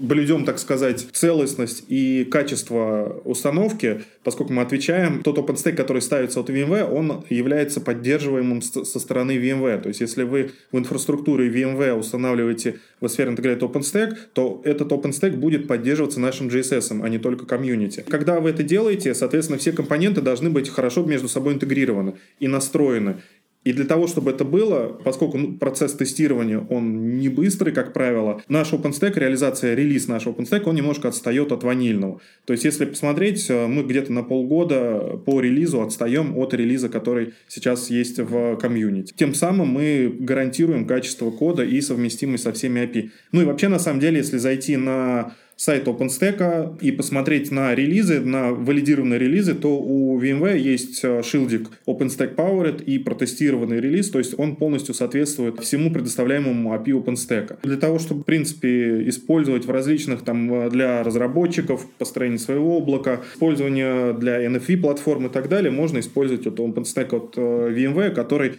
блюдем, 0.00 0.44
так 0.44 0.58
сказать, 0.58 1.06
целостность 1.12 1.84
и 1.88 2.24
качество 2.24 3.20
установки, 3.24 4.02
поскольку 4.24 4.52
мы 4.52 4.62
отвечаем, 4.62 5.22
тот 5.22 5.38
OpenStack, 5.38 5.74
который 5.74 6.02
ставится 6.02 6.40
от 6.40 6.50
VMware, 6.50 6.90
он 6.90 7.24
является 7.28 7.80
поддерживаемым 7.80 8.62
со 8.62 8.98
стороны 8.98 9.32
VMware. 9.36 9.82
То 9.82 9.88
есть, 9.88 10.00
если 10.00 10.22
вы 10.24 10.52
в 10.72 10.78
инфраструктуре 10.78 11.48
VMware 11.48 11.98
устанавливаете 11.98 12.76
в 13.00 13.08
сфере 13.08 13.30
интегрейт 13.30 13.62
OpenStack, 13.62 14.16
то 14.32 14.60
этот 14.64 14.90
OpenStack 14.90 15.36
будет 15.36 15.68
поддерживаться 15.68 16.20
нашим 16.20 16.48
JSS, 16.48 17.00
а 17.02 17.08
не 17.08 17.18
только 17.18 17.46
комьюнити. 17.46 18.04
Когда 18.08 18.40
вы 18.40 18.50
это 18.50 18.62
делаете, 18.62 19.14
соответственно, 19.14 19.58
все 19.58 19.72
компоненты 19.72 20.20
должны 20.20 20.50
быть 20.50 20.68
хорошо 20.68 21.02
между 21.04 21.28
собой 21.28 21.54
интегрированы 21.54 22.14
и 22.38 22.48
настроены. 22.48 23.16
И 23.64 23.72
для 23.72 23.84
того, 23.84 24.06
чтобы 24.06 24.30
это 24.30 24.44
было, 24.44 24.98
поскольку 25.04 25.36
ну, 25.36 25.58
процесс 25.58 25.92
тестирования, 25.92 26.66
он 26.70 27.18
не 27.18 27.28
быстрый, 27.28 27.72
как 27.72 27.92
правило, 27.92 28.42
наш 28.48 28.72
OpenStack, 28.72 29.18
реализация, 29.18 29.74
релиз 29.74 30.08
нашего 30.08 30.32
OpenStack, 30.32 30.62
он 30.64 30.76
немножко 30.76 31.08
отстает 31.08 31.52
от 31.52 31.62
ванильного. 31.62 32.20
То 32.46 32.54
есть, 32.54 32.64
если 32.64 32.86
посмотреть, 32.86 33.50
э, 33.50 33.66
мы 33.66 33.82
где-то 33.82 34.12
на 34.12 34.22
полгода 34.22 35.20
по 35.26 35.40
релизу 35.40 35.82
отстаем 35.82 36.38
от 36.38 36.54
релиза, 36.54 36.88
который 36.88 37.34
сейчас 37.48 37.90
есть 37.90 38.18
в 38.18 38.56
комьюнити. 38.56 39.12
Тем 39.14 39.34
самым 39.34 39.68
мы 39.68 40.14
гарантируем 40.18 40.86
качество 40.86 41.30
кода 41.30 41.62
и 41.62 41.80
совместимость 41.82 42.44
со 42.44 42.52
всеми 42.52 42.80
API. 42.80 43.10
Ну 43.32 43.42
и 43.42 43.44
вообще, 43.44 43.68
на 43.68 43.78
самом 43.78 44.00
деле, 44.00 44.18
если 44.18 44.38
зайти 44.38 44.78
на 44.78 45.34
сайт 45.60 45.86
OpenStack 45.86 46.78
и 46.80 46.90
посмотреть 46.90 47.50
на 47.50 47.74
релизы, 47.74 48.20
на 48.20 48.50
валидированные 48.50 49.18
релизы, 49.18 49.54
то 49.54 49.78
у 49.78 50.18
VMware 50.18 50.58
есть 50.58 51.00
э, 51.04 51.22
шилдик 51.22 51.68
OpenStack 51.86 52.34
Powered 52.34 52.82
и 52.82 52.98
протестированный 52.98 53.78
релиз, 53.78 54.08
то 54.08 54.18
есть 54.18 54.38
он 54.38 54.56
полностью 54.56 54.94
соответствует 54.94 55.60
всему 55.60 55.90
предоставляемому 55.90 56.74
API 56.74 57.04
OpenStack. 57.04 57.58
Для 57.62 57.76
того, 57.76 57.98
чтобы, 57.98 58.22
в 58.22 58.24
принципе, 58.24 59.06
использовать 59.06 59.66
в 59.66 59.70
различных 59.70 60.22
там 60.22 60.50
э, 60.50 60.70
для 60.70 61.02
разработчиков, 61.02 61.86
построение 61.98 62.38
своего 62.38 62.78
облака, 62.78 63.20
использование 63.34 64.14
для 64.14 64.42
NFV 64.46 64.78
платформ 64.78 65.26
и 65.26 65.28
так 65.28 65.50
далее, 65.50 65.70
можно 65.70 65.98
использовать 65.98 66.46
вот 66.46 66.58
OpenStack 66.58 67.14
от 67.14 67.36
VMware, 67.36 68.14
который 68.14 68.52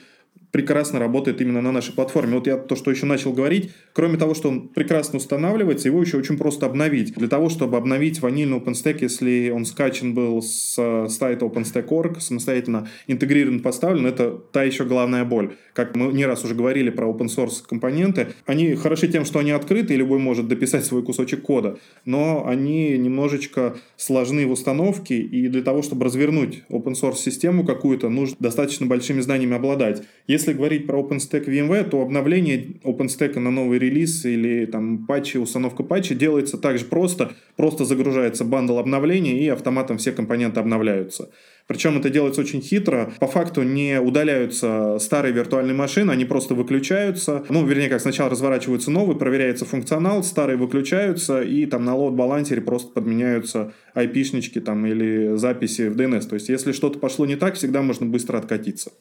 прекрасно 0.51 0.99
работает 0.99 1.41
именно 1.41 1.61
на 1.61 1.71
нашей 1.71 1.93
платформе. 1.93 2.35
Вот 2.35 2.47
я 2.47 2.57
то, 2.57 2.75
что 2.75 2.91
еще 2.91 3.05
начал 3.05 3.33
говорить, 3.33 3.71
кроме 3.93 4.17
того, 4.17 4.33
что 4.33 4.49
он 4.49 4.67
прекрасно 4.67 5.17
устанавливается, 5.17 5.87
его 5.87 6.01
еще 6.01 6.17
очень 6.17 6.37
просто 6.37 6.65
обновить. 6.65 7.13
Для 7.13 7.27
того, 7.27 7.49
чтобы 7.49 7.77
обновить 7.77 8.21
ванильный 8.21 8.57
OpenStack, 8.57 8.97
если 9.01 9.49
он 9.49 9.65
скачан 9.65 10.13
был 10.13 10.41
с 10.41 10.75
сайта 11.09 11.45
OpenStack.org, 11.45 12.21
самостоятельно 12.21 12.89
интегрирован, 13.07 13.59
поставлен, 13.61 14.05
это 14.05 14.31
та 14.51 14.63
еще 14.63 14.85
главная 14.85 15.23
боль. 15.23 15.55
Как 15.73 15.95
мы 15.95 16.11
не 16.11 16.25
раз 16.25 16.43
уже 16.43 16.53
говорили 16.53 16.89
про 16.89 17.07
open 17.07 17.27
source 17.27 17.63
компоненты, 17.67 18.27
они 18.45 18.75
хороши 18.75 19.07
тем, 19.07 19.23
что 19.23 19.39
они 19.39 19.51
открыты, 19.51 19.93
и 19.93 19.97
любой 19.97 20.19
может 20.19 20.47
дописать 20.47 20.83
свой 20.83 21.03
кусочек 21.03 21.43
кода, 21.43 21.77
но 22.03 22.45
они 22.45 22.97
немножечко 22.97 23.77
сложны 23.95 24.45
в 24.47 24.51
установке, 24.51 25.17
и 25.17 25.47
для 25.47 25.61
того, 25.61 25.81
чтобы 25.81 26.05
развернуть 26.05 26.63
open 26.69 26.93
source 26.93 27.17
систему 27.17 27.65
какую-то, 27.65 28.09
нужно 28.09 28.35
достаточно 28.39 28.85
большими 28.85 29.21
знаниями 29.21 29.55
обладать. 29.55 30.03
Если 30.27 30.40
если 30.41 30.53
говорить 30.53 30.87
про 30.87 30.99
OpenStack 30.99 31.45
VMware, 31.45 31.87
то 31.87 32.01
обновление 32.01 32.79
OpenStack 32.83 33.37
на 33.37 33.51
новый 33.51 33.77
релиз 33.77 34.25
или 34.25 34.65
там 34.65 35.05
патчи, 35.05 35.37
установка 35.37 35.83
патча 35.83 36.15
делается 36.15 36.57
также 36.57 36.85
просто. 36.85 37.33
Просто 37.57 37.85
загружается 37.85 38.43
бандл 38.43 38.79
обновления 38.79 39.39
и 39.39 39.47
автоматом 39.49 39.99
все 39.99 40.11
компоненты 40.11 40.59
обновляются. 40.59 41.29
Причем 41.67 41.99
это 41.99 42.09
делается 42.09 42.41
очень 42.41 42.59
хитро. 42.59 43.13
По 43.19 43.27
факту 43.27 43.61
не 43.61 44.01
удаляются 44.01 44.97
старые 44.99 45.31
виртуальные 45.31 45.75
машины, 45.75 46.09
они 46.09 46.25
просто 46.25 46.55
выключаются. 46.55 47.45
Ну, 47.49 47.63
вернее, 47.63 47.87
как 47.87 48.01
сначала 48.01 48.31
разворачиваются 48.31 48.89
новые, 48.89 49.17
проверяется 49.17 49.65
функционал, 49.65 50.23
старые 50.23 50.57
выключаются, 50.57 51.43
и 51.43 51.67
там 51.67 51.85
на 51.85 51.95
лот-балансере 51.95 52.61
просто 52.61 52.91
подменяются 52.91 53.73
IP-шнички 53.95 54.59
там 54.59 54.87
или 54.87 55.37
записи 55.37 55.87
в 55.87 55.95
DNS. 55.95 56.27
То 56.27 56.33
есть, 56.33 56.49
если 56.49 56.71
что-то 56.71 56.97
пошло 56.97 57.27
не 57.27 57.35
так, 57.35 57.53
всегда 57.53 57.83
можно 57.83 58.07
быстро 58.07 58.39
откатиться. 58.39 58.91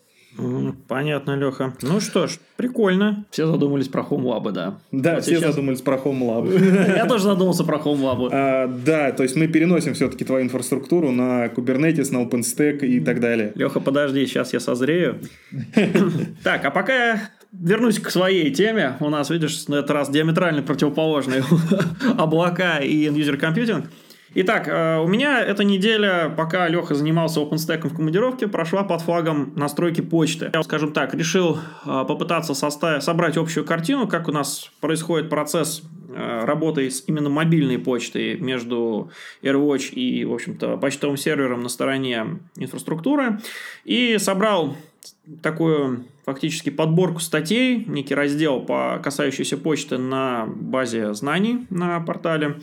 Понятно, 0.88 1.36
Леха. 1.36 1.74
Ну 1.82 2.00
что 2.00 2.26
ж, 2.26 2.38
прикольно. 2.56 3.24
Все 3.30 3.46
задумались 3.46 3.88
про 3.88 4.02
HomeLab, 4.02 4.52
да. 4.52 4.78
Да, 4.92 5.14
вот 5.14 5.22
все 5.22 5.36
сейчас... 5.36 5.54
задумались 5.54 5.80
про 5.82 5.96
HomeLab. 5.96 6.96
Я 6.96 7.06
тоже 7.06 7.24
задумался 7.24 7.64
про. 7.64 7.80
А, 8.32 8.66
да, 8.68 9.12
то 9.12 9.22
есть 9.22 9.36
мы 9.36 9.48
переносим 9.48 9.94
все-таки 9.94 10.24
твою 10.24 10.44
инфраструктуру 10.44 11.10
на 11.10 11.46
Kubernetes, 11.46 12.12
на 12.12 12.22
OpenStack 12.22 12.80
и 12.80 13.00
так 13.00 13.20
далее. 13.20 13.52
Леха, 13.54 13.80
подожди, 13.80 14.24
сейчас 14.26 14.52
я 14.52 14.60
созрею. 14.60 15.20
Так, 16.42 16.64
а 16.64 16.70
пока 16.70 16.94
я 16.94 17.30
вернусь 17.52 17.98
к 17.98 18.10
своей 18.10 18.50
теме. 18.52 18.96
У 19.00 19.08
нас, 19.08 19.30
видишь, 19.30 19.66
на 19.68 19.76
этот 19.76 19.90
раз 19.90 20.10
диаметрально 20.10 20.62
противоположные 20.62 21.42
облака 22.18 22.78
и 22.78 23.08
user 23.08 23.36
компьютинг. 23.36 23.86
Итак, 24.32 24.68
э, 24.68 24.98
у 24.98 25.08
меня 25.08 25.40
эта 25.40 25.64
неделя, 25.64 26.32
пока 26.36 26.68
Леха 26.68 26.94
занимался 26.94 27.40
OpenStack 27.40 27.88
в 27.88 27.96
командировке, 27.96 28.46
прошла 28.46 28.84
под 28.84 29.00
флагом 29.00 29.52
настройки 29.56 30.02
почты. 30.02 30.52
Я, 30.54 30.62
скажем 30.62 30.92
так, 30.92 31.14
решил 31.14 31.58
э, 31.84 32.04
попытаться 32.06 32.54
составить, 32.54 33.02
собрать 33.02 33.36
общую 33.36 33.64
картину, 33.64 34.06
как 34.06 34.28
у 34.28 34.32
нас 34.32 34.70
происходит 34.80 35.30
процесс 35.30 35.82
э, 36.14 36.44
работы 36.44 36.88
с 36.88 37.02
именно 37.08 37.28
мобильной 37.28 37.80
почтой 37.80 38.38
между 38.38 39.10
AirWatch 39.42 39.94
и, 39.94 40.24
в 40.24 40.32
общем-то, 40.32 40.76
почтовым 40.76 41.16
сервером 41.16 41.64
на 41.64 41.68
стороне 41.68 42.38
инфраструктуры. 42.54 43.40
И 43.84 44.16
собрал 44.18 44.76
такую 45.42 46.04
фактически 46.24 46.70
подборку 46.70 47.18
статей, 47.18 47.84
некий 47.86 48.14
раздел 48.14 48.60
по 48.60 49.00
касающейся 49.02 49.56
почты 49.56 49.98
на 49.98 50.46
базе 50.46 51.14
знаний 51.14 51.66
на 51.68 51.98
портале. 51.98 52.60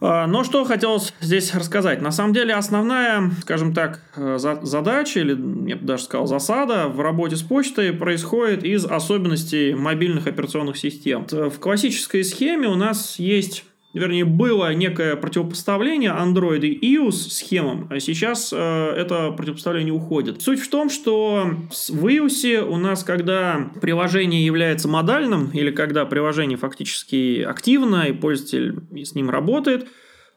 А, 0.00 0.26
но 0.26 0.44
что 0.44 0.64
хотелось 0.64 1.12
здесь 1.20 1.54
рассказать. 1.54 2.00
На 2.00 2.10
самом 2.10 2.32
деле 2.32 2.54
основная, 2.54 3.30
скажем 3.42 3.74
так, 3.74 4.00
э, 4.16 4.38
задача, 4.38 5.20
или 5.20 5.32
я 5.68 5.76
бы 5.76 5.84
даже 5.84 6.04
сказал 6.04 6.26
засада 6.26 6.88
в 6.88 7.00
работе 7.00 7.36
с 7.36 7.42
почтой 7.42 7.92
происходит 7.92 8.64
из 8.64 8.84
особенностей 8.86 9.74
мобильных 9.74 10.26
операционных 10.26 10.76
систем. 10.78 11.26
В 11.30 11.58
классической 11.58 12.24
схеме 12.24 12.68
у 12.68 12.76
нас 12.76 13.18
есть 13.18 13.64
вернее, 13.92 14.24
было 14.24 14.72
некое 14.72 15.16
противопоставление 15.16 16.10
Android 16.10 16.60
и 16.60 16.96
iOS 16.96 17.30
схемам, 17.30 17.88
а 17.90 18.00
сейчас 18.00 18.52
э, 18.52 18.56
это 18.56 19.32
противопоставление 19.32 19.92
уходит. 19.92 20.42
Суть 20.42 20.60
в 20.60 20.70
том, 20.70 20.90
что 20.90 21.50
в 21.70 22.06
iOS 22.06 22.60
у 22.60 22.76
нас, 22.76 23.04
когда 23.04 23.70
приложение 23.80 24.44
является 24.44 24.88
модальным, 24.88 25.50
или 25.52 25.70
когда 25.70 26.04
приложение 26.04 26.56
фактически 26.56 27.42
активно, 27.42 28.04
и 28.08 28.12
пользователь 28.12 28.80
с 28.92 29.14
ним 29.14 29.30
работает, 29.30 29.88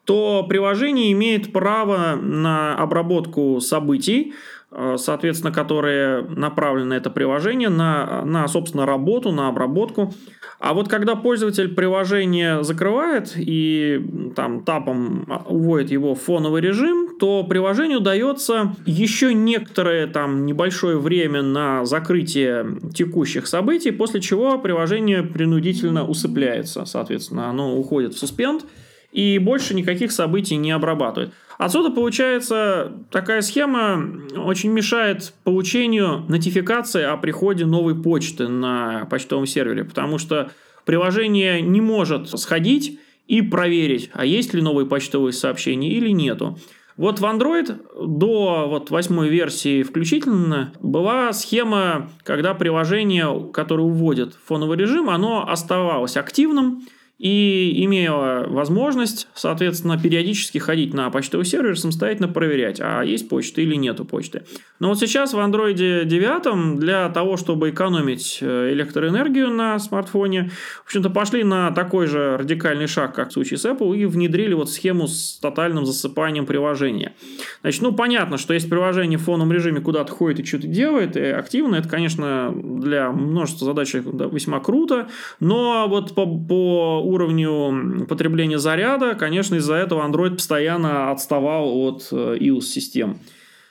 то 0.04 0.44
приложение 0.46 1.12
имеет 1.12 1.52
право 1.52 2.16
на 2.16 2.76
обработку 2.76 3.60
событий, 3.60 4.34
Э, 4.76 4.96
соответственно, 4.98 5.52
которые 5.52 6.22
направлены 6.22 6.88
на 6.88 6.94
это 6.94 7.08
приложение, 7.08 7.68
на, 7.68 8.24
на, 8.24 8.48
собственно, 8.48 8.84
работу, 8.84 9.30
на 9.30 9.48
обработку. 9.48 10.12
А 10.60 10.72
вот 10.72 10.88
когда 10.88 11.14
пользователь 11.14 11.74
приложение 11.74 12.62
закрывает 12.64 13.32
и 13.36 14.00
там 14.34 14.64
тапом 14.64 15.26
уводит 15.46 15.90
его 15.90 16.14
в 16.14 16.22
фоновый 16.22 16.62
режим, 16.62 17.18
то 17.18 17.44
приложению 17.44 18.00
дается 18.00 18.74
еще 18.86 19.34
некоторое 19.34 20.06
там 20.06 20.46
небольшое 20.46 20.98
время 20.98 21.42
на 21.42 21.84
закрытие 21.84 22.78
текущих 22.94 23.46
событий, 23.46 23.90
после 23.90 24.20
чего 24.20 24.58
приложение 24.58 25.22
принудительно 25.22 26.06
усыпляется. 26.06 26.84
Соответственно, 26.84 27.50
оно 27.50 27.76
уходит 27.76 28.14
в 28.14 28.18
суспенд 28.18 28.64
и 29.12 29.38
больше 29.38 29.74
никаких 29.74 30.12
событий 30.12 30.56
не 30.56 30.72
обрабатывает. 30.72 31.32
Отсюда 31.58 31.90
получается 31.90 32.92
такая 33.10 33.40
схема 33.42 34.04
очень 34.36 34.70
мешает 34.70 35.32
получению 35.44 36.24
нотификации 36.28 37.02
о 37.02 37.16
приходе 37.16 37.64
новой 37.64 37.94
почты 37.94 38.48
на 38.48 39.06
почтовом 39.06 39.46
сервере, 39.46 39.84
потому 39.84 40.18
что 40.18 40.50
приложение 40.84 41.60
не 41.60 41.80
может 41.80 42.28
сходить 42.28 42.98
и 43.26 43.40
проверить, 43.40 44.10
а 44.12 44.26
есть 44.26 44.52
ли 44.52 44.60
новые 44.60 44.86
почтовые 44.86 45.32
сообщения 45.32 45.90
или 45.92 46.10
нету. 46.10 46.58
Вот 46.96 47.18
в 47.18 47.24
Android 47.24 48.06
до 48.06 48.66
вот 48.68 48.90
восьмой 48.90 49.28
версии 49.28 49.82
включительно 49.82 50.72
была 50.80 51.32
схема, 51.32 52.10
когда 52.22 52.54
приложение, 52.54 53.50
которое 53.52 53.82
уводит 53.82 54.36
фоновый 54.44 54.78
режим, 54.78 55.10
оно 55.10 55.48
оставалось 55.48 56.16
активным, 56.16 56.84
и 57.18 57.84
имела 57.84 58.44
возможность, 58.48 59.28
соответственно, 59.34 59.98
периодически 59.98 60.58
ходить 60.58 60.92
на 60.92 61.08
почтовый 61.10 61.46
сервер, 61.46 61.78
самостоятельно 61.78 62.28
проверять, 62.28 62.80
а 62.80 63.02
есть 63.02 63.28
почта 63.28 63.60
или 63.60 63.76
нету 63.76 64.04
почты. 64.04 64.42
Но 64.80 64.88
вот 64.88 64.98
сейчас 64.98 65.32
в 65.32 65.38
Android 65.38 66.04
9 66.04 66.78
для 66.78 67.08
того, 67.08 67.36
чтобы 67.36 67.70
экономить 67.70 68.38
э, 68.40 68.72
электроэнергию 68.72 69.50
на 69.50 69.78
смартфоне, 69.78 70.50
в 70.82 70.86
общем-то, 70.86 71.10
пошли 71.10 71.44
на 71.44 71.70
такой 71.70 72.08
же 72.08 72.36
радикальный 72.36 72.88
шаг, 72.88 73.14
как 73.14 73.30
в 73.30 73.32
случае 73.32 73.58
с 73.58 73.64
Apple, 73.64 73.96
и 73.96 74.06
внедрили 74.06 74.54
вот 74.54 74.70
схему 74.70 75.06
с 75.06 75.38
тотальным 75.38 75.86
засыпанием 75.86 76.46
приложения. 76.46 77.14
Значит, 77.62 77.82
ну, 77.82 77.92
понятно, 77.92 78.38
что 78.38 78.54
если 78.54 78.68
приложение 78.68 79.18
в 79.18 79.22
фоновом 79.22 79.52
режиме 79.52 79.80
куда-то 79.80 80.12
ходит 80.12 80.40
и 80.40 80.44
что-то 80.44 80.66
делает, 80.66 81.16
и 81.16 81.20
активно, 81.20 81.76
это, 81.76 81.88
конечно, 81.88 82.52
для 82.54 83.12
множества 83.12 83.66
задач 83.66 83.94
весьма 83.94 84.58
круто, 84.58 85.08
но 85.38 85.86
вот 85.88 86.14
по, 86.16 86.26
по 86.26 87.03
уровню 87.04 88.06
потребления 88.06 88.58
заряда, 88.58 89.14
конечно, 89.14 89.56
из-за 89.56 89.74
этого 89.74 90.06
Android 90.06 90.36
постоянно 90.36 91.10
отставал 91.10 91.76
от 91.76 92.08
э, 92.10 92.36
iOS-систем. 92.40 93.18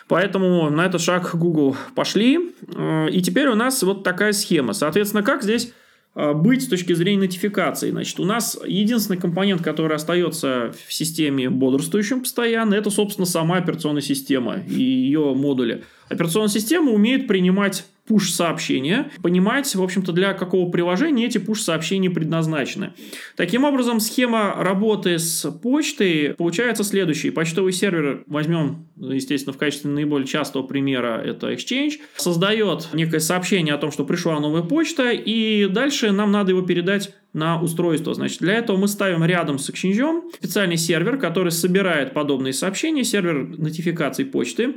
Поэтому 0.07 0.69
на 0.69 0.85
этот 0.85 1.01
шаг 1.01 1.35
Google 1.35 1.75
пошли. 1.95 2.53
Э, 2.75 3.09
и 3.09 3.21
теперь 3.21 3.47
у 3.47 3.55
нас 3.55 3.81
вот 3.83 4.03
такая 4.03 4.33
схема. 4.33 4.73
Соответственно, 4.73 5.23
как 5.23 5.43
здесь 5.43 5.73
э, 6.15 6.33
быть 6.33 6.63
с 6.63 6.67
точки 6.67 6.93
зрения 6.93 7.21
нотификации. 7.21 7.91
Значит, 7.91 8.19
у 8.19 8.25
нас 8.25 8.59
единственный 8.65 9.17
компонент, 9.17 9.61
который 9.61 9.95
остается 9.95 10.71
в 10.87 10.93
системе 10.93 11.49
бодрствующим 11.49 12.21
постоянно, 12.21 12.75
это, 12.75 12.89
собственно, 12.89 13.25
сама 13.25 13.57
операционная 13.57 14.01
система 14.01 14.57
и 14.67 14.81
ее 14.81 15.33
модули. 15.33 15.83
Операционная 16.09 16.49
система 16.49 16.91
умеет 16.91 17.27
принимать 17.27 17.85
пуш-сообщения, 18.07 19.11
понимать, 19.21 19.73
в 19.73 19.81
общем-то, 19.81 20.11
для 20.11 20.33
какого 20.33 20.69
приложения 20.69 21.25
эти 21.25 21.37
пуш-сообщения 21.37 22.09
предназначены. 22.09 22.93
Таким 23.37 23.63
образом, 23.63 23.99
схема 23.99 24.55
работы 24.57 25.19
с 25.19 25.49
почтой 25.51 26.35
получается 26.37 26.83
следующей. 26.83 27.29
Почтовый 27.29 27.71
сервер, 27.71 28.23
возьмем, 28.27 28.87
естественно, 28.97 29.53
в 29.53 29.57
качестве 29.57 29.89
наиболее 29.89 30.27
частого 30.27 30.63
примера, 30.63 31.21
это 31.23 31.53
Exchange, 31.53 31.99
создает 32.17 32.89
некое 32.93 33.19
сообщение 33.19 33.73
о 33.73 33.77
том, 33.77 33.91
что 33.91 34.03
пришла 34.03 34.39
новая 34.39 34.63
почта, 34.63 35.11
и 35.11 35.67
дальше 35.67 36.11
нам 36.11 36.31
надо 36.31 36.51
его 36.51 36.61
передать 36.61 37.13
на 37.31 37.59
устройство. 37.59 38.13
Значит, 38.13 38.39
для 38.39 38.53
этого 38.53 38.77
мы 38.77 38.87
ставим 38.87 39.23
рядом 39.23 39.59
с 39.59 39.69
Exchange 39.69 40.33
специальный 40.33 40.77
сервер, 40.77 41.17
который 41.17 41.51
собирает 41.51 42.13
подобные 42.13 42.53
сообщения, 42.53 43.03
сервер 43.03 43.47
нотификации 43.57 44.23
почты, 44.23 44.75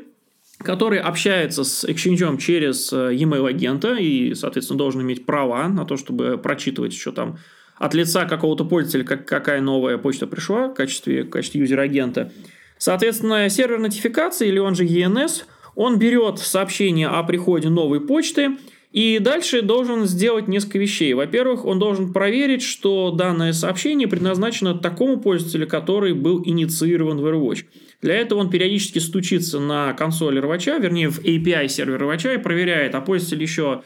который 0.58 0.98
общается 0.98 1.64
с 1.64 1.84
Exchange 1.84 2.38
через 2.38 2.92
э, 2.92 3.14
e-mail 3.14 3.48
агента 3.48 3.94
и, 3.94 4.34
соответственно, 4.34 4.78
должен 4.78 5.02
иметь 5.02 5.26
права 5.26 5.68
на 5.68 5.84
то, 5.84 5.96
чтобы 5.96 6.38
прочитывать 6.38 6.92
еще 6.92 7.12
там 7.12 7.38
от 7.76 7.94
лица 7.94 8.24
какого-то 8.24 8.64
пользователя, 8.64 9.04
как, 9.04 9.26
какая 9.26 9.60
новая 9.60 9.98
почта 9.98 10.26
пришла 10.26 10.68
в 10.68 10.74
качестве, 10.74 11.24
в 11.24 11.30
качестве 11.30 11.60
юзер-агента. 11.60 12.32
Соответственно, 12.78 13.48
сервер 13.48 13.78
нотификации, 13.78 14.48
или 14.48 14.58
он 14.58 14.74
же 14.74 14.84
ENS, 14.84 15.44
он 15.74 15.98
берет 15.98 16.38
сообщение 16.38 17.08
о 17.08 17.22
приходе 17.22 17.68
новой 17.68 18.00
почты 18.00 18.56
и 18.92 19.18
дальше 19.18 19.60
должен 19.60 20.06
сделать 20.06 20.48
несколько 20.48 20.78
вещей. 20.78 21.12
Во-первых, 21.12 21.66
он 21.66 21.78
должен 21.78 22.14
проверить, 22.14 22.62
что 22.62 23.10
данное 23.10 23.52
сообщение 23.52 24.08
предназначено 24.08 24.74
такому 24.74 25.18
пользователю, 25.18 25.68
который 25.68 26.14
был 26.14 26.42
инициирован 26.42 27.18
в 27.18 27.26
AirWatch. 27.26 27.64
Для 28.02 28.16
этого 28.16 28.40
он 28.40 28.50
периодически 28.50 28.98
стучится 28.98 29.58
на 29.58 29.92
консоль 29.94 30.38
рвача, 30.38 30.78
вернее 30.78 31.08
в 31.08 31.20
API 31.20 31.68
сервер 31.68 32.00
рвача 32.00 32.34
и 32.34 32.38
проверяет, 32.38 32.94
а 32.94 33.00
пользователь 33.00 33.42
еще 33.42 33.82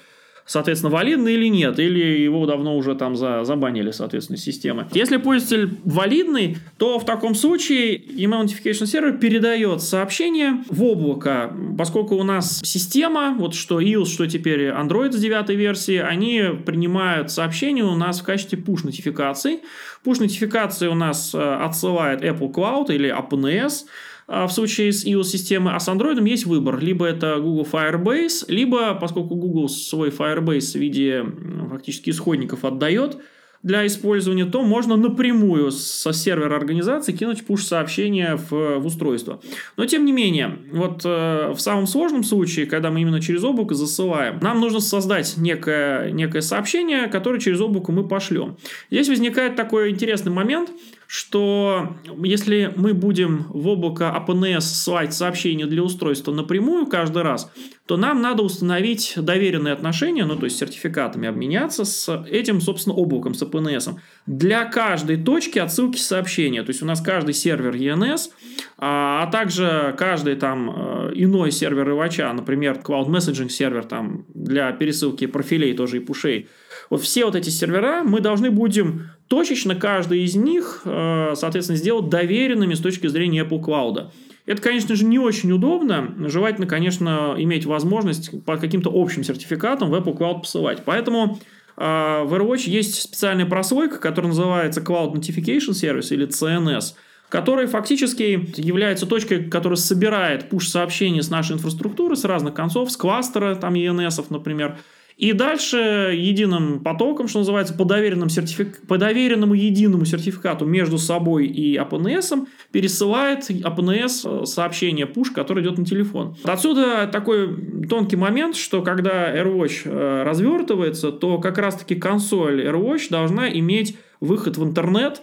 соответственно, 0.51 0.93
валидный 0.93 1.35
или 1.35 1.47
нет, 1.47 1.79
или 1.79 2.23
его 2.23 2.45
давно 2.45 2.77
уже 2.77 2.97
там 2.97 3.15
за, 3.15 3.45
забанили, 3.45 3.93
соответственно, 3.93 4.37
системы. 4.37 4.89
Если 4.93 5.17
пользователь 5.17 5.79
валидный, 5.85 6.57
то 6.77 6.99
в 6.99 7.07
таком 7.07 7.37
случае 7.37 7.97
email 7.97 8.45
notification 8.45 8.87
сервер 8.87 9.19
передает 9.19 9.81
сообщение 9.81 10.65
в 10.69 10.83
облако, 10.83 11.55
поскольку 11.79 12.17
у 12.17 12.25
нас 12.25 12.61
система, 12.65 13.37
вот 13.39 13.55
что 13.55 13.81
iOS, 13.81 14.07
что 14.07 14.27
теперь 14.27 14.71
Android 14.71 15.13
с 15.13 15.21
девятой 15.21 15.55
версии, 15.55 15.99
они 15.99 16.43
принимают 16.67 17.31
сообщения 17.31 17.85
у 17.85 17.95
нас 17.95 18.21
в 18.21 18.25
качестве 18.25 18.59
push-нотификаций. 18.59 19.61
Push-нотификации 20.05 20.89
у 20.89 20.95
нас 20.95 21.33
э, 21.33 21.39
отсылает 21.39 22.23
Apple 22.23 22.53
Cloud 22.53 22.93
или 22.93 23.09
AppNS, 23.09 23.85
в 24.31 24.51
случае 24.51 24.93
с 24.93 25.05
iOS-системой, 25.05 25.75
а 25.75 25.81
с 25.81 25.89
Android 25.89 26.27
есть 26.29 26.47
выбор. 26.47 26.79
Либо 26.79 27.07
это 27.07 27.37
Google 27.41 27.67
Firebase, 27.71 28.45
либо, 28.49 28.95
поскольку 28.95 29.35
Google 29.35 29.69
свой 29.69 30.11
Firebase 30.11 30.73
в 30.73 30.81
виде 30.81 31.25
фактически 31.69 32.11
исходников 32.11 32.65
отдает, 32.65 33.19
для 33.63 33.87
использования, 33.87 34.47
то 34.47 34.63
можно 34.63 34.97
напрямую 34.97 35.71
со 35.71 36.13
сервера 36.13 36.57
организации 36.57 37.13
кинуть 37.13 37.45
пуш-сообщение 37.45 38.37
в, 38.37 38.79
в 38.79 38.87
устройство. 38.87 39.41
Но 39.77 39.85
тем 39.85 40.05
не 40.07 40.13
менее, 40.13 40.59
вот 40.73 41.03
э, 41.05 41.53
в 41.53 41.59
самом 41.59 41.87
сложном 41.87 42.25
случае, 42.25 42.67
когда 42.67 42.91
мы 42.91 43.03
именно 43.03 43.21
через 43.21 43.45
облако 43.45 43.75
засылаем, 43.75 44.39
нам 44.41 44.61
нужно 44.61 44.81
создать 44.81 45.37
некое, 45.37 46.11
некое 46.11 46.41
сообщение, 46.41 47.09
которое 47.09 47.39
через 47.39 47.61
облако 47.61 47.93
мы 47.93 48.09
пошлем. 48.09 48.57
Здесь 48.91 49.09
возникает 49.09 49.57
такой 49.57 49.91
интересный 49.91 50.33
момент– 50.33 50.71
что 51.13 51.97
если 52.23 52.73
мы 52.77 52.95
будем 52.95 53.47
в 53.49 53.67
облако 53.67 54.17
APNS 54.17 54.61
ссылать 54.61 55.13
сообщение 55.13 55.67
для 55.67 55.83
устройства 55.83 56.33
напрямую 56.33 56.87
каждый 56.87 57.25
раз, 57.25 57.51
то 57.87 57.97
нам 57.97 58.23
надо 58.23 58.45
установить 58.45 59.15
доверенные 59.17 59.75
отношения, 59.75 60.25
ну 60.25 60.37
то 60.37 60.45
есть 60.45 60.57
сертификатами 60.57 61.27
обменяться 61.27 61.85
с 61.85 62.25
этим, 62.31 62.61
собственно, 62.61 62.95
облаком, 62.95 63.35
с 63.35 63.43
APNS. 63.43 63.97
Для 64.27 64.65
каждой 64.67 65.17
точки 65.17 65.59
отсылки 65.59 65.99
сообщения. 65.99 66.63
То 66.63 66.71
есть 66.71 66.81
у 66.81 66.87
нас 66.87 67.01
каждый 67.01 67.35
сервер 67.35 67.75
ENS, 67.75 68.31
а, 68.79 69.25
а 69.25 69.31
также 69.33 69.97
каждый 69.99 70.37
там 70.37 70.71
э, 70.71 71.13
иной 71.17 71.51
сервер 71.51 71.91
ивача, 71.91 72.33
например, 72.33 72.79
Cloud 72.85 73.09
Messaging 73.09 73.49
сервер 73.49 73.85
там 73.85 74.27
для 74.33 74.71
пересылки 74.71 75.27
профилей 75.27 75.75
тоже 75.75 75.97
и 75.97 76.01
пушей. 76.01 76.49
Вот 76.91 77.03
все 77.03 77.25
вот 77.25 77.37
эти 77.37 77.49
сервера 77.51 78.03
мы 78.05 78.21
должны 78.21 78.51
будем 78.51 79.11
точечно 79.29 79.77
каждый 79.77 80.25
из 80.25 80.35
них, 80.35 80.83
э, 80.85 81.35
соответственно, 81.37 81.79
сделать 81.79 82.09
доверенными 82.09 82.75
с 82.75 82.81
точки 82.81 83.07
зрения 83.07 83.45
Apple 83.45 83.65
Cloud. 83.65 84.11
Это, 84.45 84.61
конечно 84.61 84.97
же, 84.97 85.05
не 85.05 85.21
очень 85.21 85.53
удобно. 85.53 86.13
Желательно, 86.29 86.67
конечно, 86.67 87.37
иметь 87.39 87.65
возможность 87.65 88.45
по 88.45 88.57
каким-то 88.57 88.91
общим 88.93 89.23
сертификатам 89.23 89.91
в 89.91 89.95
Apple 89.95 90.19
Cloud 90.19 90.41
посылать. 90.41 90.83
Поэтому 90.85 91.39
э, 91.77 92.23
в 92.25 92.35
AirWatch 92.35 92.69
есть 92.69 93.01
специальная 93.01 93.47
прослойка, 93.47 93.99
которая 93.99 94.31
называется 94.31 94.81
Cloud 94.81 95.15
Notification 95.15 95.71
Service 95.71 96.13
или 96.13 96.27
CNS, 96.27 96.95
который 97.29 97.67
фактически 97.67 98.51
является 98.61 99.07
точкой, 99.07 99.45
которая 99.45 99.77
собирает 99.77 100.49
пуш-сообщения 100.49 101.23
с 101.23 101.31
нашей 101.31 101.53
инфраструктуры, 101.53 102.17
с 102.17 102.25
разных 102.25 102.55
концов, 102.55 102.91
с 102.91 102.97
кластера, 102.97 103.55
там 103.55 103.75
ENS, 103.75 104.27
например, 104.31 104.79
и 105.21 105.35
дальше 105.35 105.77
единым 106.17 106.81
потоком, 106.81 107.29
что 107.29 107.41
называется, 107.41 107.75
по, 107.75 107.85
доверенному, 107.85 108.31
сертифик... 108.31 108.81
по 108.87 108.97
доверенному 108.97 109.53
единому 109.53 110.07
сертификату 110.07 110.65
между 110.65 110.97
собой 110.97 111.47
и 111.47 111.77
APNS 111.77 112.47
пересылает 112.73 113.51
APNS 113.51 114.45
э, 114.45 114.47
сообщение 114.47 115.05
push, 115.05 115.33
который 115.35 115.63
идет 115.63 115.77
на 115.77 115.85
телефон. 115.85 116.37
Отсюда 116.43 117.07
такой 117.07 117.55
тонкий 117.87 118.17
момент, 118.17 118.57
что 118.57 118.81
когда 118.81 119.31
AirWatch 119.37 119.83
э, 119.85 120.23
развертывается, 120.23 121.13
то 121.13 121.37
как 121.37 121.59
раз-таки 121.59 121.97
консоль 121.97 122.67
AirWatch 122.67 123.11
должна 123.11 123.51
иметь 123.51 123.99
выход 124.21 124.57
в 124.57 124.65
интернет, 124.65 125.21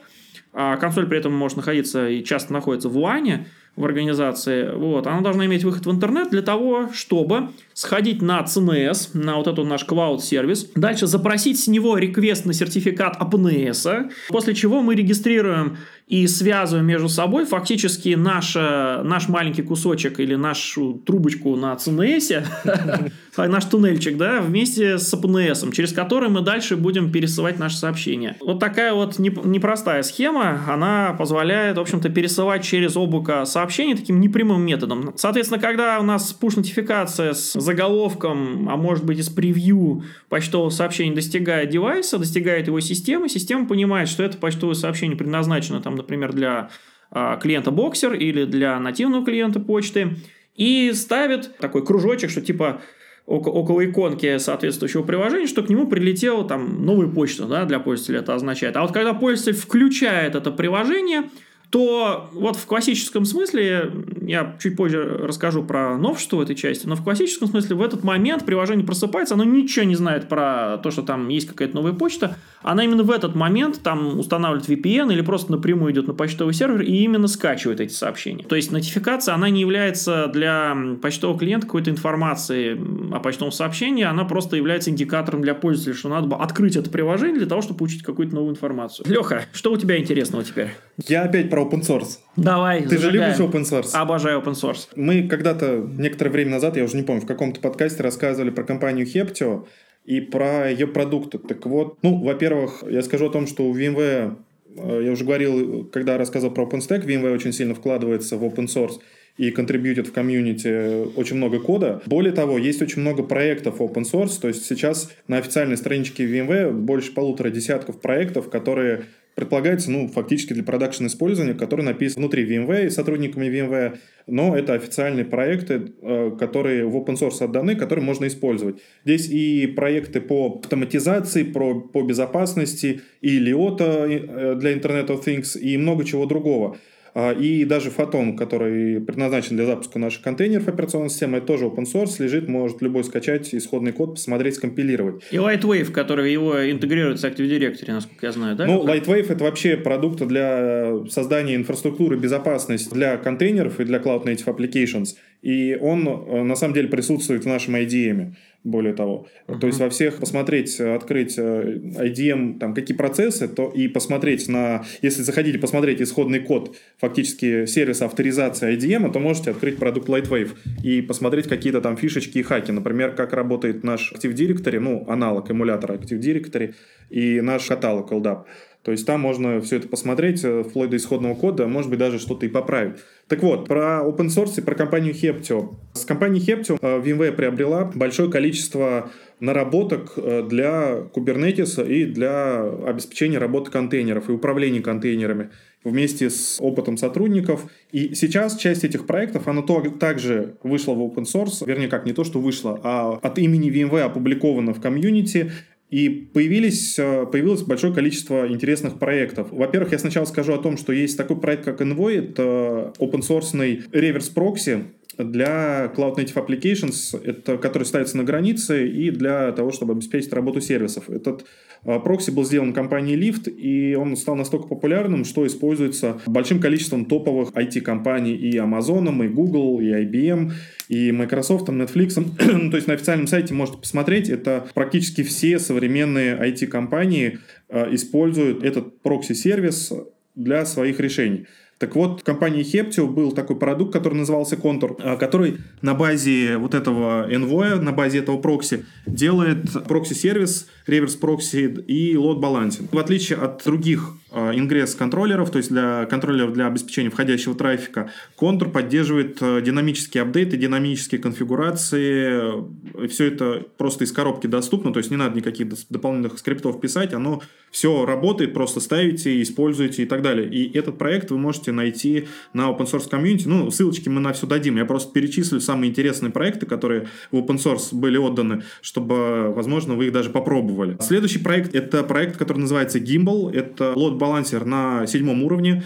а 0.54 0.78
консоль 0.78 1.08
при 1.08 1.18
этом 1.18 1.34
может 1.34 1.58
находиться 1.58 2.08
и 2.08 2.24
часто 2.24 2.54
находится 2.54 2.88
в 2.88 2.98
LAN, 3.00 3.46
в 3.76 3.86
организации, 3.86 4.72
вот, 4.76 5.08
она 5.08 5.22
должна 5.22 5.46
иметь 5.46 5.64
выход 5.64 5.86
в 5.86 5.92
интернет 5.92 6.30
для 6.30 6.42
того, 6.42 6.90
чтобы 6.94 7.50
сходить 7.78 8.24
на 8.24 8.42
CNS, 8.42 9.10
на 9.14 9.36
вот 9.36 9.46
эту 9.46 9.64
наш 9.64 9.86
cloud-сервис, 9.86 10.72
дальше 10.74 11.06
запросить 11.06 11.60
с 11.60 11.68
него 11.68 12.00
реквест 12.00 12.44
на 12.44 12.54
сертификат 12.54 13.22
APNS, 13.22 14.10
после 14.30 14.56
чего 14.56 14.82
мы 14.82 14.96
регистрируем 14.96 15.78
и 16.08 16.26
связываем 16.26 16.88
между 16.88 17.08
собой 17.08 17.46
фактически 17.46 18.16
наш, 18.16 18.56
наш 18.56 19.28
маленький 19.28 19.62
кусочек 19.62 20.20
или 20.20 20.34
нашу 20.34 20.94
трубочку 21.06 21.56
на 21.56 21.74
CNS, 21.74 23.12
наш 23.38 23.66
туннельчик, 23.66 24.18
да, 24.18 24.42
вместе 24.42 24.98
с 24.98 25.14
APNS, 25.14 25.72
через 25.72 25.94
который 25.94 26.30
мы 26.30 26.42
дальше 26.42 26.78
будем 26.78 27.12
пересылать 27.12 27.60
наши 27.60 27.78
сообщения. 27.78 28.38
Вот 28.42 28.60
такая 28.60 28.94
вот 28.94 29.20
непростая 29.20 30.02
схема, 30.02 30.62
она 30.68 31.14
позволяет, 31.14 31.78
в 31.78 31.82
общем-то, 31.82 32.10
пересылать 32.10 32.64
через 32.64 32.98
облако 32.98 33.46
сообщений 33.46 33.96
таким 33.96 34.20
непрямым 34.20 34.64
методом. 34.64 35.14
Соответственно, 35.16 35.62
когда 35.62 36.00
у 36.00 36.04
нас 36.04 36.36
push-нотификация 36.42 37.34
с 37.34 37.67
заголовком, 37.68 38.68
а 38.70 38.78
может 38.78 39.06
быть 39.06 39.20
и 39.20 39.22
с 39.22 39.30
превью 39.30 40.04
почтового 40.30 40.70
сообщения 40.70 41.14
достигает 41.14 41.70
девайса, 41.70 42.18
достигает 42.18 42.68
его 42.68 42.80
системы, 42.80 43.30
система 43.30 43.68
понимает, 43.68 44.10
что 44.10 44.24
это 44.24 44.38
почтовое 44.38 44.74
сообщение 44.74 45.18
предназначено 45.18 45.82
там 45.82 45.96
например, 45.96 46.34
для 46.34 46.70
а, 47.12 47.38
клиента 47.38 47.72
Boxer 47.72 48.18
или 48.18 48.46
для 48.46 48.80
нативного 48.80 49.26
клиента 49.26 49.60
почты, 49.60 50.16
и 50.56 50.92
ставит 50.94 51.58
такой 51.58 51.86
кружочек, 51.86 52.32
что 52.32 52.42
типа 52.42 52.82
около 53.28 53.86
иконки 53.86 54.38
соответствующего 54.38 55.04
приложения, 55.04 55.48
что 55.48 55.62
к 55.62 55.70
нему 55.70 55.86
прилетела 55.88 56.48
там 56.48 56.86
новая 56.86 57.08
почта, 57.08 57.46
да, 57.46 57.66
для 57.66 57.80
пользователя 57.80 58.20
это 58.20 58.34
означает. 58.34 58.78
А 58.78 58.82
вот 58.82 58.94
когда 58.94 59.14
пользователь 59.14 59.62
включает 59.62 60.36
это 60.36 60.50
приложение, 60.50 61.30
то 61.70 62.30
вот 62.34 62.56
в 62.56 62.66
классическом 62.66 63.26
смысле, 63.26 63.92
я 64.22 64.56
чуть 64.62 64.76
позже 64.78 65.04
расскажу 65.04 65.64
про 65.64 65.98
новшество 65.98 66.38
в 66.38 66.42
этой 66.42 66.56
части, 66.56 66.88
но 66.88 66.96
в 66.96 67.04
классическом 67.04 67.50
смысле 67.50 67.76
в 67.76 67.82
этот 67.82 68.04
момент 68.04 68.46
приложение 68.46 68.86
просыпается, 68.86 69.34
оно 69.34 69.44
ничего 69.44 69.86
не 69.86 69.96
знает 69.96 70.30
про 70.30 70.78
то, 70.82 70.92
что 70.92 71.02
там 71.02 71.28
есть 71.28 71.48
какая-то 71.48 71.76
новая 71.76 71.94
почта, 71.94 72.38
она 72.62 72.84
именно 72.84 73.04
в 73.04 73.12
этот 73.12 73.36
момент 73.36 73.82
там 73.84 74.18
устанавливает 74.20 74.70
VPN 74.70 75.12
или 75.12 75.22
просто 75.22 75.52
напрямую 75.52 75.94
идет 75.94 76.08
на 76.08 76.14
почтовый 76.14 76.54
сервер 76.54 76.82
и 76.82 76.92
именно 76.92 77.28
скачивает 77.28 77.80
эти 77.80 77.94
сообщения. 77.94 78.44
То 78.44 78.56
есть 78.56 78.72
нотификация, 78.72 79.36
она 79.36 79.50
не 79.50 79.62
является 79.62 80.28
для 80.28 80.76
почтового 81.02 81.38
клиента 81.38 81.66
какой-то 81.66 81.92
информации 81.92 82.80
о 83.14 83.20
почтовом 83.20 83.52
сообщении, 83.52 84.04
она 84.04 84.26
просто 84.26 84.56
является 84.56 84.90
индикатором 84.90 85.42
для 85.42 85.54
пользователя, 85.54 85.94
что 85.94 86.10
надо 86.10 86.28
бы 86.28 86.36
открыть 86.38 86.76
это 86.76 86.90
приложение 86.90 87.40
для 87.40 87.48
того, 87.48 87.62
чтобы 87.62 87.80
получить 87.80 88.04
какую-то 88.04 88.36
новую 88.36 88.54
информацию. 88.54 89.06
Леха, 89.10 89.46
что 89.54 89.72
у 89.72 89.78
тебя 89.78 89.98
интересного 89.98 90.44
теперь? 90.44 90.70
Я 91.08 91.24
опять 91.24 91.50
про 91.58 91.64
open 91.64 91.82
source. 91.82 92.20
Давай, 92.36 92.84
Ты 92.84 92.98
зажигаем. 92.98 93.36
же 93.36 93.44
любишь 93.44 93.56
open 93.56 93.64
source. 93.64 93.90
Обожаю 93.94 94.42
open 94.42 94.54
source. 94.54 94.88
Мы 94.96 95.28
когда-то, 95.28 95.88
некоторое 95.98 96.30
время 96.30 96.52
назад, 96.52 96.78
я 96.78 96.84
уже 96.84 96.96
не 96.96 97.04
помню, 97.04 97.22
в 97.22 97.26
каком-то 97.26 97.60
подкасте 97.60 98.04
рассказывали 98.04 98.52
про 98.52 98.64
компанию 98.64 99.08
Heptio 99.08 99.66
и 100.06 100.22
про 100.22 100.70
ее 100.70 100.88
продукты. 100.88 101.40
Так 101.40 101.66
вот, 101.66 101.98
ну, 102.04 102.24
во-первых, 102.24 102.84
я 102.88 103.02
скажу 103.02 103.28
о 103.28 103.30
том, 103.32 103.48
что 103.48 103.64
у 103.64 103.76
VMware, 103.76 104.36
э, 104.78 105.02
я 105.06 105.12
уже 105.12 105.26
говорил, 105.26 105.86
когда 105.86 106.18
рассказывал 106.18 106.54
про 106.54 106.66
OpenStack, 106.66 107.06
VMware 107.06 107.34
очень 107.34 107.54
сильно 107.54 107.74
вкладывается 107.74 108.38
в 108.38 108.44
open 108.44 108.68
source 108.68 109.00
и 109.38 109.52
контрибьютит 109.52 110.08
в 110.08 110.14
комьюнити 110.14 111.08
очень 111.18 111.38
много 111.38 111.60
кода. 111.60 112.02
Более 112.06 112.34
того, 112.34 112.58
есть 112.58 112.82
очень 112.82 113.02
много 113.02 113.24
проектов 113.24 113.82
open 113.82 114.04
source, 114.04 114.40
то 114.40 114.48
есть 114.48 114.66
сейчас 114.66 115.12
на 115.28 115.38
официальной 115.38 115.78
страничке 115.78 116.26
VMware 116.26 116.72
больше 116.72 117.14
полутора 117.14 117.50
десятков 117.50 118.00
проектов, 118.00 118.50
которые 118.50 119.06
предполагается, 119.38 119.92
ну, 119.92 120.08
фактически 120.08 120.54
для 120.54 120.64
продакшн 120.64 121.06
использования, 121.06 121.54
который 121.54 121.86
написан 121.86 122.24
внутри 122.24 122.44
VMware 122.44 122.88
и 122.88 122.90
сотрудниками 122.90 123.46
VMware, 123.46 124.00
но 124.26 124.58
это 124.58 124.74
официальные 124.74 125.26
проекты, 125.26 125.94
э, 126.02 126.32
которые 126.40 126.88
в 126.88 126.96
open 126.98 127.14
source 127.14 127.44
отданы, 127.44 127.76
которые 127.76 128.04
можно 128.04 128.26
использовать. 128.26 128.82
Здесь 129.06 129.30
и 129.30 129.68
проекты 129.68 130.22
по 130.22 130.60
автоматизации, 130.64 131.44
про, 131.44 131.80
по 131.80 132.02
безопасности, 132.02 133.02
и 133.22 133.40
Liotta 133.40 134.08
э, 134.10 134.56
для 134.56 134.74
Internet 134.74 135.10
of 135.10 135.24
Things, 135.24 135.56
и 135.56 135.78
много 135.78 136.04
чего 136.04 136.26
другого. 136.26 136.78
А, 137.20 137.32
и 137.32 137.66
даже 137.66 137.90
фотон, 137.90 138.38
который 138.38 139.02
предназначен 139.02 139.56
для 139.56 139.66
запуска 139.66 139.98
наших 139.98 140.22
контейнеров 140.22 140.68
операционной 140.68 141.10
системы, 141.10 141.40
это 141.40 141.48
тоже 141.48 141.66
open 141.66 141.86
source, 141.92 142.22
лежит, 142.22 142.48
может 142.48 142.80
любой 142.84 143.04
скачать 143.04 143.56
исходный 143.56 143.92
код, 143.92 144.14
посмотреть, 144.14 144.54
скомпилировать. 144.54 145.24
И 145.32 145.38
Lightwave, 145.38 145.92
который 145.92 146.32
его 146.32 146.70
интегрирует 146.70 147.20
с 147.20 147.24
Active 147.24 147.50
Directory, 147.50 147.92
насколько 147.92 148.24
я 148.24 148.32
знаю, 148.32 148.56
да? 148.56 148.68
Ну, 148.68 148.86
Lightwave 148.86 149.32
это 149.32 149.44
вообще 149.46 149.78
продукт 149.78 150.22
для 150.28 151.08
создания 151.10 151.56
инфраструктуры 151.56 152.18
безопасности 152.18 152.94
для 152.94 153.18
контейнеров 153.18 153.80
и 153.80 153.84
для 153.84 153.98
Cloud 153.98 154.26
Native 154.26 154.56
Applications. 154.56 155.16
И 155.42 155.76
он 155.76 156.08
э, 156.08 156.44
на 156.44 156.56
самом 156.56 156.76
деле 156.76 156.88
присутствует 156.88 157.46
в 157.46 157.48
нашем 157.48 157.78
IDM 157.78 158.34
более 158.64 158.94
того. 158.94 159.28
Uh-huh. 159.48 159.60
То 159.60 159.68
есть 159.68 159.80
во 159.80 159.90
всех 159.90 160.20
посмотреть, 160.20 160.80
открыть 160.80 161.38
э, 161.38 161.80
IDM, 162.00 162.60
там, 162.60 162.74
какие 162.74 162.96
процессы, 162.96 163.48
то 163.48 163.70
и 163.70 163.88
посмотреть 163.88 164.48
на... 164.48 164.84
Если 165.02 165.22
захотите 165.22 165.58
посмотреть 165.58 166.02
исходный 166.02 166.40
код 166.40 166.76
фактически 166.98 167.66
сервиса 167.66 168.06
авторизации 168.06 168.76
IDM, 168.76 169.12
то 169.12 169.20
можете 169.20 169.52
открыть 169.52 169.78
продукт 169.78 170.10
Lightwave 170.10 170.52
и 170.84 171.02
посмотреть 171.02 171.48
какие-то 171.48 171.82
там 171.82 171.98
фишечки 171.98 172.40
и 172.40 172.44
хаки. 172.44 172.72
Например, 172.72 173.16
как 173.16 173.34
работает 173.34 173.84
наш 173.84 174.12
Active 174.14 174.34
Directory, 174.34 174.80
ну, 174.80 175.06
аналог 175.08 175.50
эмулятора 175.50 175.94
Active 175.94 176.20
Directory 176.20 176.74
и 177.10 177.42
наш 177.42 177.66
каталог 177.66 178.12
LDAP. 178.12 178.44
То 178.88 178.92
есть 178.92 179.06
там 179.06 179.20
можно 179.20 179.60
все 179.60 179.76
это 179.76 179.90
посмотреть 179.90 180.46
э, 180.46 180.64
вплоть 180.64 180.90
до 180.90 180.96
исходного 180.96 181.36
кода, 181.36 181.68
может 181.68 181.90
быть, 181.90 182.00
даже 182.00 182.20
что-то 182.20 182.46
и 182.46 182.50
поправить. 182.50 182.96
Так 183.28 183.44
вот, 183.44 183.68
про 183.68 184.02
open 184.06 184.28
source 184.28 184.60
и 184.60 184.62
про 184.62 184.76
компанию 184.76 185.14
Heptio. 185.14 185.76
С 185.92 186.06
компанией 186.06 186.42
Heptio 186.42 186.78
э, 186.82 187.02
VMware 187.02 187.34
приобрела 187.34 187.92
большое 187.94 188.32
количество 188.32 189.12
наработок 189.42 190.14
э, 190.16 190.48
для 190.50 191.00
Kubernetes 191.14 191.86
и 191.86 192.06
для 192.06 192.64
обеспечения 192.64 193.40
работы 193.40 193.72
контейнеров 193.72 194.30
и 194.30 194.32
управления 194.32 194.80
контейнерами 194.80 195.50
вместе 195.84 196.30
с 196.30 196.58
опытом 196.62 196.96
сотрудников. 196.96 197.70
И 197.92 198.16
сейчас 198.16 198.56
часть 198.56 198.86
этих 198.86 199.06
проектов, 199.06 199.50
она 199.50 199.64
также 200.00 200.56
вышла 200.64 200.94
в 200.94 201.02
open 201.02 201.26
source, 201.26 201.66
вернее, 201.68 201.90
как 201.90 202.06
не 202.06 202.14
то, 202.14 202.24
что 202.24 202.40
вышла, 202.40 202.80
а 202.84 203.20
от 203.22 203.38
имени 203.38 203.70
VMware 203.70 204.04
опубликована 204.04 204.74
в 204.74 204.80
комьюнити, 204.80 205.52
и 205.90 206.10
появились, 206.10 207.00
э, 207.00 207.26
появилось 207.32 207.62
большое 207.62 207.94
количество 207.94 208.48
интересных 208.48 209.00
проектов. 209.00 209.48
Во-первых, 209.52 209.94
я 209.94 210.00
сначала 210.00 210.26
скажу 210.26 210.54
о 210.54 210.58
том, 210.58 210.78
что 210.78 210.92
есть 210.92 211.18
такой 211.18 211.40
проект, 211.40 211.64
как 211.64 211.82
Envoy, 211.82 212.30
это 212.30 212.94
open-source 213.00 213.84
реверс-прокси, 213.92 214.84
для 215.18 215.92
Cloud 215.96 216.18
Native 216.18 216.36
Applications, 216.36 217.20
это, 217.24 217.58
который 217.58 217.84
ставится 217.84 218.18
на 218.18 218.24
границе 218.24 218.88
и 218.88 219.10
для 219.10 219.52
того, 219.52 219.72
чтобы 219.72 219.94
обеспечить 219.94 220.34
работу 220.34 220.62
сервисов. 220.62 221.10
Этот 221.10 221.46
а, 221.84 222.00
прокси 222.00 222.32
был 222.32 222.46
сделан 222.46 222.74
компанией 222.74 223.18
Lyft, 223.18 223.50
и 223.50 223.96
он 223.96 224.16
стал 224.16 224.36
настолько 224.36 224.68
популярным, 224.68 225.26
что 225.26 225.46
используется 225.46 226.22
большим 226.26 226.60
количеством 226.60 227.06
топовых 227.06 227.52
IT-компаний 227.52 228.36
и 228.36 228.58
Amazon, 228.58 229.26
и 229.26 229.28
Google, 229.28 229.80
и 229.80 229.88
IBM, 229.88 230.52
и 230.90 231.12
Microsoft, 231.12 231.70
и 231.70 231.72
Netflix. 231.72 232.16
То 232.72 232.76
есть 232.76 232.88
на 232.88 232.94
официальном 232.94 233.28
сайте 233.28 233.54
можете 233.54 233.80
посмотреть, 233.80 234.30
это 234.30 234.68
практически 234.74 235.24
все 235.24 235.60
современные 235.60 236.36
IT-компании 236.36 237.40
а, 237.70 237.94
используют 237.94 238.64
этот 238.64 239.02
прокси-сервис 239.02 239.94
для 240.36 240.66
своих 240.66 241.00
решений. 241.00 241.48
Так 241.80 241.96
вот, 241.96 242.22
в 242.22 242.24
компании 242.24 242.64
Heptio 242.64 243.08
был 243.08 243.32
такой 243.32 243.56
продукт, 243.56 243.94
который 243.94 244.16
назывался 244.16 244.58
Contour, 244.58 244.96
а, 245.00 245.16
который 245.16 245.58
на 245.82 245.94
базе 245.94 246.58
вот 246.58 246.74
этого 246.74 247.30
Envoy, 247.32 247.80
на 247.80 247.92
базе 247.92 248.20
этого 248.20 248.38
прокси, 248.38 248.86
делает 249.06 249.72
прокси-сервис, 249.88 250.68
reverse 250.88 251.44
proxy 251.44 251.84
и 251.88 252.18
load 252.18 252.39
balancing. 252.39 252.92
В 252.92 252.98
отличие 252.98 253.38
от 253.38 253.64
других 253.64 254.14
а, 254.32 254.52
ingress-контроллеров, 254.54 255.52
то 255.52 255.58
есть 255.58 255.70
для 255.70 256.06
контроллеров 256.06 256.54
для 256.54 256.68
обеспечения 256.68 257.10
входящего 257.10 257.56
трафика, 257.56 258.12
Contour 258.36 258.72
поддерживает 258.72 259.38
а, 259.42 259.62
динамические 259.62 260.24
апдейты, 260.24 260.58
динамические 260.58 261.22
конфигурации. 261.22 263.08
Все 263.08 263.26
это 263.26 263.66
просто 263.78 264.04
из 264.04 264.12
коробки 264.12 264.48
доступно, 264.48 264.92
то 264.92 264.98
есть 264.98 265.12
не 265.12 265.18
надо 265.18 265.38
никаких 265.38 265.68
дополнительных 265.90 266.40
скриптов 266.40 266.82
писать, 266.82 267.14
оно 267.14 267.42
все 267.72 268.06
работает, 268.06 268.54
просто 268.54 268.80
ставите, 268.80 269.42
используете 269.42 270.04
и 270.04 270.06
так 270.06 270.22
далее. 270.22 270.50
И 270.50 270.78
этот 270.78 270.98
проект 270.98 271.32
вы 271.32 271.38
можете 271.38 271.67
найти 271.72 272.28
на 272.54 272.70
open 272.70 272.86
source 272.92 273.10
комьюнити. 273.10 273.48
Ну, 273.48 273.72
ссылочки 273.72 274.10
мы 274.10 274.20
на 274.20 274.34
все 274.34 274.48
дадим. 274.48 274.78
Я 274.78 274.86
просто 274.86 275.12
перечислю 275.12 275.60
самые 275.60 275.92
интересные 275.92 276.32
проекты, 276.32 276.66
которые 276.66 277.08
в 277.32 277.38
open 277.38 277.58
source 277.58 277.90
были 277.92 278.18
отданы, 278.18 278.64
чтобы, 278.82 279.54
возможно, 279.54 279.96
вы 279.96 280.08
их 280.08 280.12
даже 280.12 280.30
попробовали. 280.30 280.98
Следующий 281.02 281.40
проект— 281.40 281.76
это 281.76 282.04
проект, 282.04 282.38
который 282.38 282.60
называется 282.60 283.00
Gimbal. 283.00 283.52
Это 283.52 283.94
лот-балансер 283.96 284.66
на 284.66 285.06
седьмом 285.08 285.44
уровне. 285.44 285.84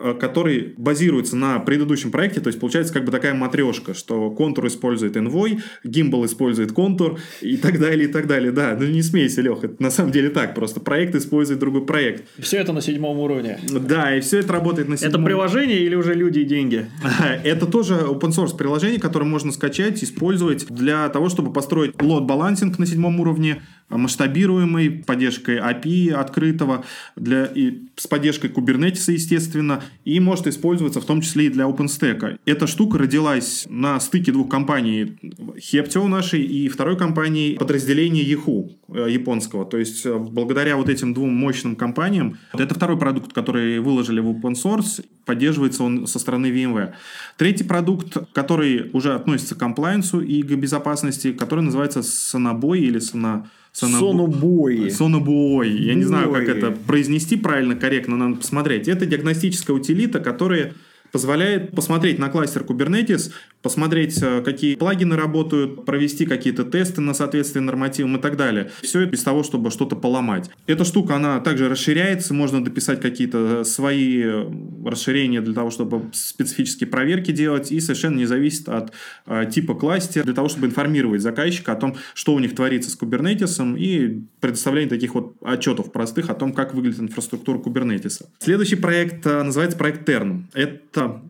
Э, 0.00 0.14
который 0.18 0.74
базируется 0.76 1.36
на 1.36 1.58
предыдущем 1.58 2.10
проекте, 2.10 2.40
то 2.40 2.48
есть 2.48 2.58
получается 2.58 2.92
как 2.92 3.04
бы 3.04 3.12
такая 3.12 3.34
матрешка, 3.34 3.94
что 3.94 4.30
контур 4.30 4.66
использует 4.66 5.16
Envoy, 5.16 5.60
Gimbal 5.84 6.26
использует 6.26 6.72
контур 6.72 7.18
и 7.40 7.56
так 7.56 7.78
далее, 7.78 8.08
и 8.08 8.12
так 8.12 8.26
далее. 8.26 8.52
Да, 8.52 8.76
ну 8.78 8.86
не 8.86 9.02
смейся, 9.02 9.40
Леха, 9.42 9.66
это 9.66 9.82
на 9.82 9.90
самом 9.90 10.12
деле 10.12 10.30
так, 10.30 10.54
просто 10.54 10.80
проект 10.80 11.14
использует 11.14 11.60
другой 11.60 11.84
проект. 11.84 12.24
Все 12.38 12.58
это 12.58 12.72
на 12.72 12.80
седьмом 12.80 13.18
уровне. 13.18 13.58
Да, 13.70 14.16
и 14.16 14.20
все 14.20 14.38
это 14.38 14.52
работает 14.52 14.88
на 14.88 14.96
седьмом. 14.96 15.14
Это 15.14 15.24
приложение 15.24 15.78
или 15.78 15.94
уже 15.94 16.14
люди 16.14 16.40
и 16.40 16.44
деньги? 16.44 16.86
Это 17.44 17.66
тоже 17.66 17.94
open 17.94 18.30
source 18.30 18.56
приложение, 18.56 19.00
которое 19.00 19.26
можно 19.26 19.52
скачать, 19.52 20.02
использовать 20.02 20.66
для 20.68 21.08
того, 21.08 21.28
чтобы 21.28 21.52
построить 21.52 21.94
load 21.96 22.26
балансинг 22.26 22.78
на 22.78 22.86
седьмом 22.86 23.20
уровне, 23.20 23.62
масштабируемый, 23.90 24.90
поддержкой 24.90 25.58
API 25.58 26.12
открытого, 26.12 26.84
для, 27.16 27.44
и 27.46 27.82
с 27.96 28.06
поддержкой 28.06 28.50
Kubernetes, 28.50 29.12
естественно, 29.12 29.82
и 30.04 30.20
может 30.20 30.46
использоваться 30.46 31.00
в 31.00 31.04
том 31.04 31.20
числе 31.20 31.46
и 31.46 31.48
для 31.48 31.64
OpenStack. 31.64 32.38
Эта 32.44 32.66
штука 32.66 32.98
родилась 32.98 33.66
на 33.68 33.98
стыке 34.00 34.32
двух 34.32 34.48
компаний, 34.48 35.18
Heptio 35.22 36.06
нашей 36.06 36.42
и 36.42 36.68
второй 36.68 36.96
компании 36.96 37.56
подразделения 37.56 38.24
Yahoo 38.24 38.70
э, 38.88 39.10
японского. 39.10 39.64
То 39.64 39.78
есть, 39.78 40.06
э, 40.06 40.16
благодаря 40.16 40.76
вот 40.76 40.88
этим 40.88 41.12
двум 41.14 41.32
мощным 41.34 41.76
компаниям, 41.76 42.38
это 42.52 42.74
второй 42.74 42.98
продукт, 42.98 43.32
который 43.32 43.80
выложили 43.80 44.20
в 44.20 44.28
open 44.28 44.54
source, 44.54 45.04
поддерживается 45.24 45.84
он 45.84 46.06
со 46.06 46.18
стороны 46.18 46.46
VMware. 46.46 46.92
Третий 47.36 47.64
продукт, 47.64 48.16
который 48.32 48.90
уже 48.92 49.14
относится 49.14 49.54
к 49.54 49.58
комплайенсу 49.58 50.20
и 50.20 50.42
к 50.42 50.52
безопасности, 50.56 51.32
который 51.32 51.64
называется 51.64 52.00
Sonoboy 52.00 52.78
или 52.78 53.00
Sono 53.00 53.44
Сонобой. 53.72 54.90
Сонобой. 54.90 55.70
Я 55.70 55.94
не 55.94 56.04
знаю, 56.04 56.32
как 56.32 56.48
это 56.48 56.70
произнести 56.70 57.36
правильно, 57.36 57.76
корректно, 57.76 58.16
надо 58.16 58.36
посмотреть. 58.36 58.88
Это 58.88 59.06
диагностическая 59.06 59.74
утилита, 59.74 60.20
которая 60.20 60.74
позволяет 61.12 61.72
посмотреть 61.72 62.18
на 62.18 62.28
кластер 62.28 62.62
Kubernetes, 62.62 63.32
посмотреть, 63.62 64.20
э, 64.22 64.42
какие 64.42 64.76
плагины 64.76 65.16
работают, 65.16 65.84
провести 65.84 66.26
какие-то 66.26 66.64
тесты 66.64 67.00
на 67.00 67.14
соответствие 67.14 67.62
нормативам 67.62 68.16
и 68.16 68.20
так 68.20 68.36
далее. 68.36 68.70
Все 68.82 69.00
это 69.00 69.12
без 69.12 69.22
того, 69.22 69.42
чтобы 69.42 69.70
что-то 69.70 69.96
поломать. 69.96 70.50
Эта 70.66 70.84
штука, 70.84 71.16
она 71.16 71.40
также 71.40 71.68
расширяется, 71.68 72.34
можно 72.34 72.64
дописать 72.64 73.00
какие-то 73.00 73.64
свои 73.64 74.22
э, 74.22 74.50
расширения 74.84 75.40
для 75.40 75.54
того, 75.54 75.70
чтобы 75.70 76.04
специфические 76.12 76.88
проверки 76.88 77.32
делать, 77.32 77.72
и 77.72 77.80
совершенно 77.80 78.16
не 78.16 78.26
зависит 78.26 78.68
от 78.68 78.92
э, 79.26 79.46
типа 79.50 79.74
кластера, 79.74 80.24
для 80.24 80.34
того, 80.34 80.48
чтобы 80.48 80.66
информировать 80.66 81.22
заказчика 81.22 81.72
о 81.72 81.76
том, 81.76 81.96
что 82.14 82.34
у 82.34 82.38
них 82.38 82.54
творится 82.54 82.90
с 82.90 82.98
Kubernetes, 82.98 83.78
и 83.78 84.22
предоставление 84.40 84.88
таких 84.88 85.14
вот 85.14 85.34
отчетов 85.42 85.92
простых 85.92 86.30
о 86.30 86.34
том, 86.34 86.52
как 86.52 86.74
выглядит 86.74 87.00
инфраструктура 87.00 87.58
Kubernetes. 87.58 88.24
Следующий 88.38 88.76
проект 88.76 89.24
называется 89.24 89.76
проект 89.76 90.08
Tern. 90.08 90.44
Это 90.54 90.99
это 91.00 91.22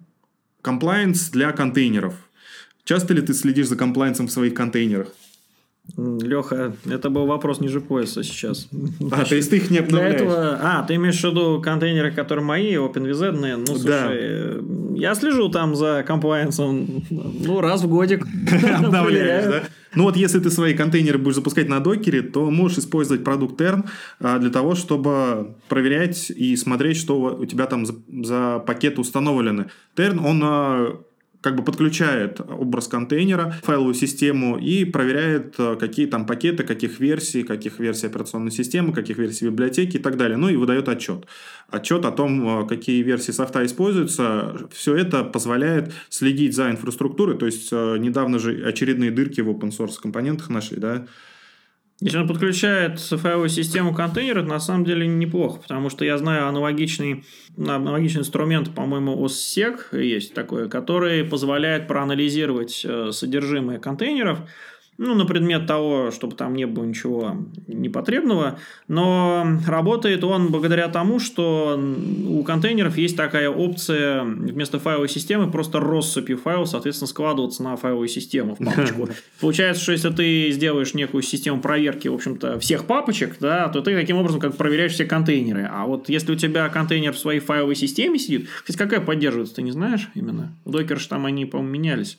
комплайенс 0.62 1.30
для 1.30 1.52
контейнеров. 1.52 2.14
Часто 2.84 3.14
ли 3.14 3.22
ты 3.22 3.34
следишь 3.34 3.68
за 3.68 3.76
комплайенсом 3.76 4.26
в 4.26 4.32
своих 4.32 4.54
контейнерах? 4.54 5.08
Леха, 5.96 6.74
это 6.88 7.10
был 7.10 7.26
вопрос 7.26 7.60
ниже 7.60 7.80
пояса 7.80 8.22
сейчас. 8.22 8.68
А, 9.12 9.24
то 9.24 9.34
есть 9.34 9.50
ты 9.50 9.56
их 9.56 9.70
не 9.70 9.78
обновляешь? 9.78 10.20
Для 10.20 10.26
этого... 10.26 10.58
А, 10.62 10.82
ты 10.84 10.94
имеешь 10.94 11.20
в 11.20 11.24
виду 11.24 11.60
контейнеры, 11.60 12.12
которые 12.12 12.44
мои, 12.44 12.74
OpenVZ? 12.74 13.56
Ну, 13.56 13.66
слушай, 13.66 13.86
да. 13.86 14.94
я 14.94 15.14
слежу 15.14 15.48
там 15.48 15.74
за 15.74 16.04
комплайенсом, 16.06 17.02
ну, 17.10 17.60
раз 17.60 17.82
в 17.82 17.88
годик. 17.88 18.24
Обновляешь, 18.78 19.44
да? 19.44 19.62
Ну 19.94 20.04
вот 20.04 20.16
если 20.16 20.38
ты 20.38 20.50
свои 20.50 20.74
контейнеры 20.74 21.18
будешь 21.18 21.36
запускать 21.36 21.68
на 21.68 21.80
докере, 21.80 22.22
то 22.22 22.48
можешь 22.50 22.78
использовать 22.78 23.24
продукт 23.24 23.60
Tern 23.60 23.88
а, 24.20 24.38
для 24.38 24.50
того, 24.50 24.74
чтобы 24.74 25.56
проверять 25.68 26.30
и 26.30 26.56
смотреть, 26.56 26.96
что 26.96 27.18
у 27.20 27.44
тебя 27.44 27.66
там 27.66 27.86
за, 27.86 27.94
за 28.22 28.60
пакеты 28.60 29.00
установлены. 29.00 29.66
Tern, 29.96 30.24
он 30.24 30.40
а, 30.44 31.00
как 31.40 31.56
бы 31.56 31.62
подключает 31.62 32.40
образ 32.40 32.88
контейнера, 32.88 33.54
файловую 33.62 33.94
систему 33.94 34.58
и 34.58 34.84
проверяет, 34.84 35.54
э, 35.58 35.76
какие 35.76 36.06
там 36.06 36.26
пакеты, 36.26 36.64
каких 36.64 37.00
версий, 37.00 37.42
каких 37.42 37.78
версий 37.78 38.06
операционной 38.06 38.50
системы, 38.50 38.92
каких 38.92 39.18
версий 39.18 39.46
библиотеки 39.46 39.96
и 39.96 40.00
так 40.00 40.16
далее. 40.16 40.36
Ну 40.36 40.48
и 40.48 40.56
выдает 40.56 40.88
отчет. 40.88 41.26
Отчет 41.68 42.04
о 42.04 42.10
том, 42.10 42.64
э, 42.64 42.68
какие 42.68 43.02
версии 43.02 43.32
софта 43.32 43.64
используются. 43.64 44.68
Все 44.72 44.94
это 44.94 45.24
позволяет 45.24 45.92
следить 46.10 46.54
за 46.54 46.70
инфраструктурой. 46.70 47.38
То 47.38 47.46
есть, 47.46 47.68
э, 47.72 47.96
недавно 47.98 48.38
же 48.38 48.62
очередные 48.64 49.10
дырки 49.10 49.40
в 49.40 49.48
open 49.48 49.70
source 49.70 50.00
компонентах 50.00 50.50
нашли, 50.50 50.76
да, 50.76 51.06
если 52.00 52.16
он 52.16 52.26
подключает 52.26 52.98
файловую 52.98 53.50
систему 53.50 53.94
контейнера, 53.94 54.40
это 54.40 54.48
на 54.48 54.60
самом 54.60 54.84
деле 54.86 55.06
неплохо, 55.06 55.60
потому 55.60 55.90
что 55.90 56.04
я 56.04 56.16
знаю 56.16 56.48
аналогичный, 56.48 57.24
аналогичный 57.58 58.22
инструмент, 58.22 58.74
по-моему, 58.74 59.22
OSSEC 59.22 60.00
есть 60.02 60.32
такой, 60.32 60.70
который 60.70 61.24
позволяет 61.24 61.86
проанализировать 61.88 62.82
э, 62.84 63.12
содержимое 63.12 63.78
контейнеров, 63.78 64.38
ну, 65.00 65.14
на 65.14 65.24
предмет 65.24 65.66
того, 65.66 66.10
чтобы 66.10 66.36
там 66.36 66.54
не 66.54 66.66
было 66.66 66.84
ничего 66.84 67.38
непотребного, 67.66 68.58
но 68.86 69.46
работает 69.66 70.22
он 70.24 70.48
благодаря 70.48 70.88
тому, 70.88 71.18
что 71.18 71.80
у 72.28 72.42
контейнеров 72.42 72.98
есть 72.98 73.16
такая 73.16 73.48
опция 73.48 74.22
вместо 74.22 74.78
файловой 74.78 75.08
системы 75.08 75.50
просто 75.50 75.80
россыпью 75.80 76.36
файлов, 76.36 76.68
соответственно, 76.68 77.08
складываться 77.08 77.62
на 77.62 77.76
файловую 77.76 78.08
систему 78.08 78.54
в 78.54 78.58
папочку. 78.62 79.08
Получается, 79.40 79.82
что 79.82 79.92
если 79.92 80.10
ты 80.10 80.50
сделаешь 80.50 80.92
некую 80.92 81.22
систему 81.22 81.62
проверки, 81.62 82.08
в 82.08 82.14
общем-то, 82.14 82.60
всех 82.60 82.84
папочек, 82.84 83.36
да, 83.40 83.68
то 83.68 83.80
ты 83.80 83.98
таким 83.98 84.18
образом 84.18 84.38
как 84.38 84.58
проверяешь 84.58 84.92
все 84.92 85.06
контейнеры. 85.06 85.66
А 85.72 85.86
вот 85.86 86.10
если 86.10 86.32
у 86.32 86.36
тебя 86.36 86.68
контейнер 86.68 87.14
в 87.14 87.18
своей 87.18 87.40
файловой 87.40 87.74
системе 87.74 88.18
сидит, 88.18 88.50
кстати, 88.50 88.76
какая 88.76 89.00
поддерживается, 89.00 89.54
ты 89.54 89.62
не 89.62 89.70
знаешь 89.70 90.10
именно? 90.14 90.54
В 90.66 90.76
Docker 90.76 91.00
там 91.08 91.24
они, 91.24 91.46
по-моему, 91.46 91.72
менялись. 91.72 92.18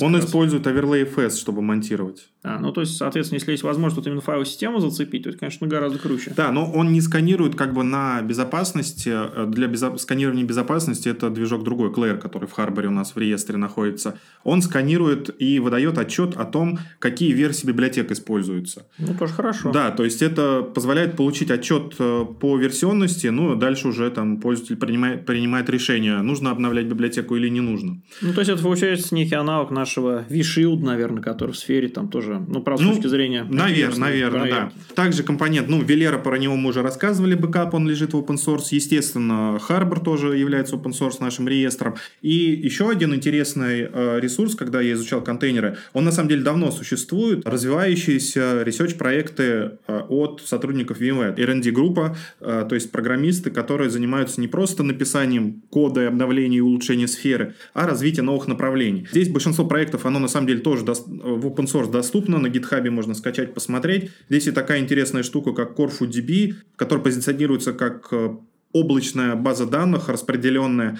Он 0.00 0.14
раз. 0.16 0.24
использует 0.24 0.66
Overlay 0.66 1.14
FS, 1.14 1.38
чтобы 1.38 1.62
монтировать. 1.62 2.28
А, 2.42 2.58
ну 2.58 2.72
то 2.72 2.80
есть, 2.80 2.96
соответственно, 2.96 3.36
если 3.36 3.52
есть 3.52 3.62
возможность 3.62 3.96
вот 3.96 4.06
именно 4.06 4.20
файловую 4.20 4.46
систему 4.46 4.80
зацепить, 4.80 5.22
то 5.22 5.30
это, 5.30 5.38
конечно, 5.38 5.66
гораздо 5.66 5.98
круче. 5.98 6.32
Да, 6.36 6.50
но 6.50 6.70
он 6.70 6.92
не 6.92 7.00
сканирует 7.00 7.54
как 7.54 7.72
бы 7.72 7.84
на 7.84 8.20
безопасности. 8.22 9.10
Э, 9.12 9.46
для 9.46 9.68
безо... 9.68 9.96
сканирования 9.96 10.44
безопасности 10.44 11.08
это 11.08 11.30
движок 11.30 11.62
другой, 11.62 11.90
Claire, 11.90 12.18
который 12.18 12.48
в 12.48 12.52
Харборе 12.52 12.88
у 12.88 12.92
нас 12.92 13.14
в 13.14 13.18
реестре 13.18 13.56
находится. 13.58 14.18
Он 14.42 14.60
сканирует 14.60 15.34
и 15.40 15.60
выдает 15.60 15.98
отчет 15.98 16.36
о 16.36 16.44
том, 16.44 16.78
какие 16.98 17.32
версии 17.32 17.66
библиотек 17.66 18.10
используются. 18.10 18.86
Ну, 18.98 19.14
тоже 19.14 19.34
хорошо. 19.34 19.70
Да, 19.70 19.92
то 19.92 20.04
есть 20.04 20.20
это 20.20 20.62
позволяет 20.62 21.16
получить 21.16 21.50
отчет 21.50 21.94
э, 21.98 22.24
по 22.40 22.56
версионности, 22.56 23.28
ну, 23.28 23.52
а 23.52 23.56
дальше 23.56 23.88
уже 23.88 24.10
там 24.10 24.40
пользователь 24.40 24.76
принимает, 24.76 25.26
принимает 25.26 25.70
решение, 25.70 26.22
нужно 26.22 26.50
обновлять 26.50 26.86
библиотеку 26.86 27.36
или 27.36 27.48
не 27.48 27.60
нужно. 27.60 28.02
Ну, 28.20 28.32
то 28.32 28.40
есть 28.40 28.50
это 28.50 28.62
получается 28.62 29.14
некий 29.14 29.34
аналог 29.34 29.70
нашего 29.76 30.24
vShield, 30.28 30.82
наверное, 30.82 31.22
который 31.22 31.52
в 31.52 31.56
сфере 31.56 31.88
там 31.88 32.08
тоже 32.08 32.42
ну, 32.48 32.62
правда, 32.62 32.82
ну, 32.84 32.92
с 32.92 32.96
точки 32.96 33.08
зрения... 33.08 33.46
Наверное, 33.48 33.98
наверное, 33.98 34.50
да. 34.50 34.72
Также 34.94 35.22
компонент, 35.22 35.68
ну, 35.68 35.82
Velero, 35.82 36.18
про 36.18 36.36
него 36.38 36.56
мы 36.56 36.70
уже 36.70 36.82
рассказывали, 36.82 37.34
бэкап, 37.34 37.74
он 37.74 37.88
лежит 37.88 38.14
в 38.14 38.16
open 38.16 38.36
source. 38.36 38.68
Естественно, 38.70 39.58
Harbor 39.68 40.02
тоже 40.02 40.36
является 40.36 40.76
open 40.76 40.92
source 40.92 41.16
нашим 41.20 41.46
реестром. 41.48 41.96
И 42.22 42.30
еще 42.30 42.90
один 42.90 43.14
интересный 43.14 43.88
э, 43.92 44.20
ресурс, 44.20 44.54
когда 44.54 44.80
я 44.80 44.94
изучал 44.94 45.22
контейнеры, 45.22 45.76
он 45.92 46.04
на 46.04 46.12
самом 46.12 46.28
деле 46.28 46.42
давно 46.42 46.70
существует, 46.70 47.46
развивающиеся 47.46 48.62
research-проекты 48.62 49.78
э, 49.86 50.00
от 50.08 50.42
сотрудников 50.44 51.00
VMware, 51.00 51.38
R&D 51.38 51.70
группа, 51.70 52.16
э, 52.40 52.66
то 52.68 52.74
есть 52.74 52.90
программисты, 52.90 53.50
которые 53.50 53.90
занимаются 53.90 54.40
не 54.40 54.48
просто 54.48 54.82
написанием 54.82 55.62
кода 55.70 56.02
и 56.02 56.06
обновления 56.06 56.58
и 56.58 56.60
улучшения 56.60 57.08
сферы, 57.08 57.54
а 57.74 57.86
развитием 57.86 58.26
новых 58.26 58.46
направлений. 58.46 59.06
Здесь 59.10 59.28
большинство 59.28 59.65
проектов, 59.66 60.06
оно 60.06 60.18
на 60.18 60.28
самом 60.28 60.46
деле 60.46 60.60
тоже 60.60 60.84
в 60.84 61.46
open 61.46 61.66
source 61.66 61.90
доступно, 61.90 62.38
на 62.38 62.48
гитхабе 62.48 62.90
можно 62.90 63.14
скачать, 63.14 63.54
посмотреть. 63.54 64.10
Здесь 64.28 64.46
и 64.46 64.52
такая 64.52 64.80
интересная 64.80 65.22
штука, 65.22 65.52
как 65.52 65.78
CorfuDB, 65.78 66.54
которая 66.76 67.04
позиционируется 67.04 67.72
как 67.72 68.08
э, 68.12 68.36
облачная 68.72 69.34
база 69.34 69.66
данных, 69.66 70.08
распределенная 70.08 70.98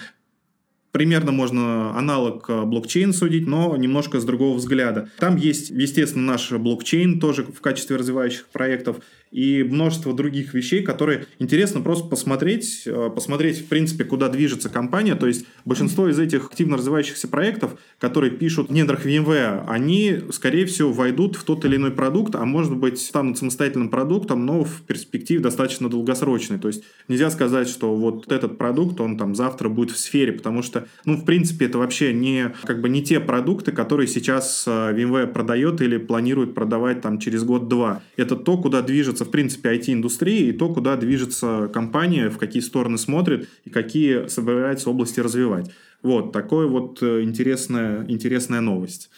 примерно 0.96 1.30
можно 1.30 1.94
аналог 1.94 2.48
э, 2.48 2.62
блокчейн 2.62 3.12
судить, 3.12 3.46
но 3.46 3.76
немножко 3.76 4.18
с 4.18 4.24
другого 4.24 4.56
взгляда. 4.56 5.10
Там 5.18 5.36
есть, 5.36 5.68
естественно, 5.68 6.24
наш 6.24 6.50
блокчейн 6.52 7.20
тоже 7.20 7.44
в 7.44 7.60
качестве 7.60 7.96
развивающих 7.96 8.46
проектов 8.46 9.00
и 9.30 9.62
множество 9.62 10.14
других 10.14 10.54
вещей, 10.54 10.82
которые 10.82 11.26
интересно 11.38 11.80
просто 11.80 12.08
посмотреть, 12.08 12.82
э, 12.86 13.10
посмотреть, 13.14 13.58
в 13.58 13.66
принципе, 13.66 14.04
куда 14.04 14.28
движется 14.28 14.68
компания. 14.68 15.14
То 15.14 15.26
есть 15.26 15.46
большинство 15.64 16.08
из 16.08 16.18
этих 16.18 16.46
активно 16.46 16.76
развивающихся 16.76 17.28
проектов, 17.28 17.76
которые 17.98 18.30
пишут 18.30 18.70
в 18.70 18.72
недрах 18.72 19.04
VMware, 19.04 19.64
они, 19.66 20.20
скорее 20.30 20.66
всего, 20.66 20.92
войдут 20.92 21.36
в 21.36 21.44
тот 21.44 21.64
или 21.64 21.76
иной 21.76 21.90
продукт, 21.90 22.34
а 22.34 22.44
может 22.44 22.76
быть, 22.76 22.98
станут 23.00 23.38
самостоятельным 23.38 23.88
продуктом, 23.88 24.46
но 24.46 24.64
в 24.64 24.82
перспективе 24.82 25.40
достаточно 25.40 25.88
долгосрочной. 25.88 26.58
То 26.58 26.68
есть 26.68 26.84
нельзя 27.08 27.30
сказать, 27.30 27.68
что 27.68 27.94
вот 27.94 28.30
этот 28.30 28.58
продукт, 28.58 29.00
он 29.00 29.18
там 29.18 29.34
завтра 29.34 29.68
будет 29.68 29.90
в 29.90 29.98
сфере, 29.98 30.32
потому 30.32 30.62
что, 30.62 30.86
ну, 31.04 31.16
в 31.16 31.24
принципе, 31.24 31.66
это 31.66 31.78
вообще 31.78 32.12
не, 32.12 32.54
как 32.64 32.80
бы 32.80 32.88
не 32.88 33.02
те 33.02 33.20
продукты, 33.20 33.72
которые 33.72 34.06
сейчас 34.06 34.64
э, 34.66 34.70
VMware 34.70 35.26
продает 35.26 35.80
или 35.80 35.98
планирует 35.98 36.54
продавать 36.54 37.00
там 37.00 37.18
через 37.18 37.44
год-два. 37.44 38.02
Это 38.16 38.36
то, 38.36 38.56
куда 38.56 38.82
движется 38.82 39.15
движется, 39.16 39.24
в 39.24 39.30
принципе, 39.30 39.70
IT-индустрия 39.70 40.50
и 40.50 40.52
то, 40.52 40.68
куда 40.68 40.96
движется 40.96 41.70
компания, 41.72 42.28
в 42.28 42.38
какие 42.38 42.62
стороны 42.62 42.98
смотрит 42.98 43.48
и 43.64 43.70
какие 43.70 44.28
собирается 44.28 44.90
области 44.90 45.20
развивать. 45.20 45.70
Вот, 46.02 46.32
такое 46.32 46.66
вот 46.66 47.02
э, 47.02 47.22
интересная, 47.22 48.04
интересная 48.08 48.60
новость. 48.60 49.10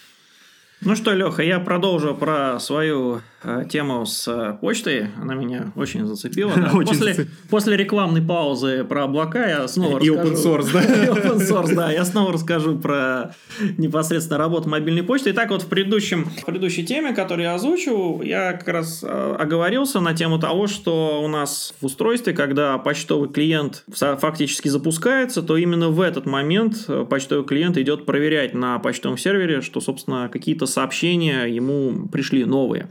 Ну 0.81 0.95
что, 0.95 1.13
Леха, 1.13 1.43
я 1.43 1.59
продолжу 1.59 2.15
про 2.15 2.61
свою 2.61 3.21
тему 3.71 4.05
с 4.05 4.27
э, 4.27 4.59
почтой. 4.61 5.07
Она 5.21 5.35
меня 5.35 5.73
очень 5.77 6.05
зацепила. 6.07 6.53
Да. 6.57 6.71
очень 6.75 6.89
после, 6.89 7.15
зацеп... 7.15 7.29
после 7.49 7.77
рекламной 7.77 8.21
паузы 8.21 8.83
про 8.83 9.05
облака 9.05 9.47
я 9.47 9.69
снова 9.69 10.01
И 10.01 10.11
расскажу... 10.11 10.35
open 10.35 10.59
source, 10.59 10.73
да? 10.73 10.83
И 11.05 11.09
open 11.09 11.37
source, 11.37 11.75
да. 11.75 11.93
Я 11.93 12.05
снова 12.05 12.33
расскажу 12.33 12.79
про 12.79 13.35
непосредственно 13.77 14.39
работу 14.39 14.69
мобильной 14.69 15.05
почты. 15.05 15.31
Итак, 15.31 15.51
вот 15.51 15.63
в, 15.63 15.67
предыдущем, 15.69 16.25
в 16.25 16.45
предыдущей 16.45 16.85
теме, 16.85 17.15
которую 17.15 17.45
я 17.45 17.55
озвучил, 17.55 18.23
я 18.23 18.55
как 18.55 18.67
раз 18.69 19.05
э, 19.05 19.37
оговорился 19.39 20.01
на 20.01 20.15
тему 20.15 20.41
того, 20.41 20.67
что 20.67 21.23
у 21.23 21.29
нас 21.29 21.75
в 21.81 21.87
устройстве, 21.87 22.33
когда 22.33 22.77
почтовый 22.79 23.29
клиент 23.29 23.85
фактически 23.89 24.67
запускается, 24.67 25.43
то 25.43 25.57
именно 25.57 25.91
в 25.91 26.01
этот 26.01 26.27
момент 26.27 26.87
э, 26.89 27.07
почтовый 27.09 27.45
клиент 27.45 27.77
идет 27.77 28.05
проверять 28.05 28.53
на 28.55 28.81
почтовом 28.81 29.17
сервере, 29.17 29.61
что, 29.61 29.81
собственно, 29.81 30.29
какие-то 30.29 30.67
сообщения 30.67 31.45
ему 31.45 32.09
пришли 32.09 32.45
новые. 32.45 32.89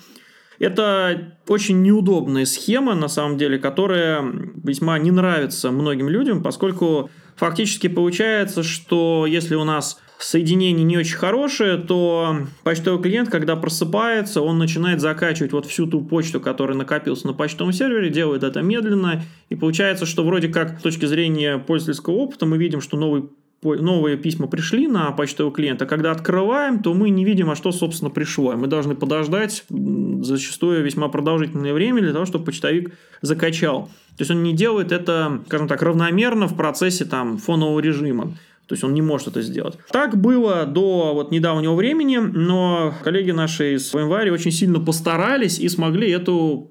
Это 0.60 1.38
очень 1.48 1.82
неудобная 1.82 2.46
схема, 2.46 2.96
на 2.96 3.08
самом 3.08 3.38
деле, 3.38 3.60
которая 3.60 4.24
весьма 4.63 4.98
не 5.00 5.12
нравится 5.12 5.72
многим 5.72 6.10
людям, 6.10 6.41
поскольку 6.41 7.10
фактически 7.36 7.88
получается, 7.88 8.63
что 8.63 9.26
если 9.28 9.56
у 9.56 9.63
нас 9.63 10.00
соединение 10.20 10.84
не 10.84 10.98
очень 10.98 11.15
хорошее, 11.15 11.78
то 11.78 12.48
почтовый 12.63 13.02
клиент, 13.02 13.30
когда 13.30 13.56
просыпается, 13.56 14.41
он 14.41 14.58
начинает 14.58 15.00
закачивать 15.00 15.52
вот 15.52 15.65
всю 15.67 15.86
ту 15.86 16.02
почту, 16.02 16.39
которая 16.39 16.76
накопилась 16.76 17.24
на 17.24 17.34
почтовом 17.34 17.72
сервере, 17.72 18.10
делает 18.10 18.43
это 18.43 18.62
медленно, 18.62 19.24
и 19.50 19.56
получается, 19.56 20.06
что 20.06 20.24
вроде 20.24 20.48
как 20.48 20.80
с 20.80 20.82
точки 20.82 21.06
зрения 21.06 21.60
пользовательского 21.60 22.15
опыта 22.15 22.46
мы 22.46 22.58
видим, 22.58 22.82
что 22.82 22.98
новый 22.98 23.30
новые 23.63 24.17
письма 24.17 24.48
пришли 24.48 24.88
на 24.88 25.12
почтового 25.12 25.54
клиента, 25.54 25.86
когда 25.86 26.12
открываем, 26.12 26.82
то 26.82 26.93
мы 26.93 27.10
не 27.10 27.26
видим, 27.26 27.50
а 27.50 27.56
что, 27.56 27.72
собственно, 27.72 28.12
пришло. 28.12 28.56
Мы 28.56 28.67
должны 28.67 28.96
подождать 28.96 29.65
зачастую 29.70 30.84
весьма 30.84 31.08
продолжительное 31.08 31.74
время 31.74 32.02
для 32.02 32.13
того, 32.13 32.26
чтобы 32.26 32.46
почтовик 32.46 32.93
закачал. 33.22 33.89
То 34.17 34.22
есть 34.22 34.32
он 34.32 34.43
не 34.43 34.54
делает 34.54 34.91
это, 34.91 35.41
скажем 35.48 35.67
так, 35.67 35.82
равномерно 35.82 36.48
в 36.48 36.56
процессе 36.56 37.06
там, 37.06 37.38
фонового 37.38 37.80
режима. 37.80 38.34
То 38.67 38.74
есть 38.74 38.84
он 38.84 38.93
не 38.93 39.02
может 39.02 39.30
это 39.30 39.41
сделать. 39.41 39.78
Так 39.91 40.20
было 40.20 40.65
до 40.65 41.13
вот 41.13 41.32
недавнего 41.32 41.74
времени, 41.74 42.17
но 42.17 42.93
коллеги 43.02 43.32
наши 43.32 43.76
из 43.76 43.93
VMware 43.93 44.30
очень 44.30 44.52
сильно 44.52 44.80
постарались 44.80 45.58
и 45.58 45.70
смогли 45.70 46.12
эту 46.12 46.70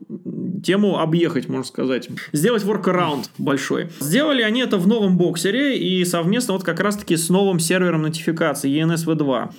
тему 0.67 0.99
объехать, 0.99 1.49
можно 1.49 1.65
сказать. 1.65 2.09
Сделать 2.33 2.65
workaround 2.65 3.31
большой. 3.39 3.89
Сделали 4.01 4.43
они 4.43 4.61
это 4.61 4.77
в 4.77 4.87
новом 4.87 5.17
боксере 5.17 5.79
и 5.79 6.05
совместно 6.05 6.55
вот 6.55 6.65
как 6.65 6.81
раз-таки 6.81 7.17
с 7.17 7.29
новым 7.29 7.61
сервером 7.61 8.03
нотификации 8.03 8.83
ENS-V2. 8.83 9.51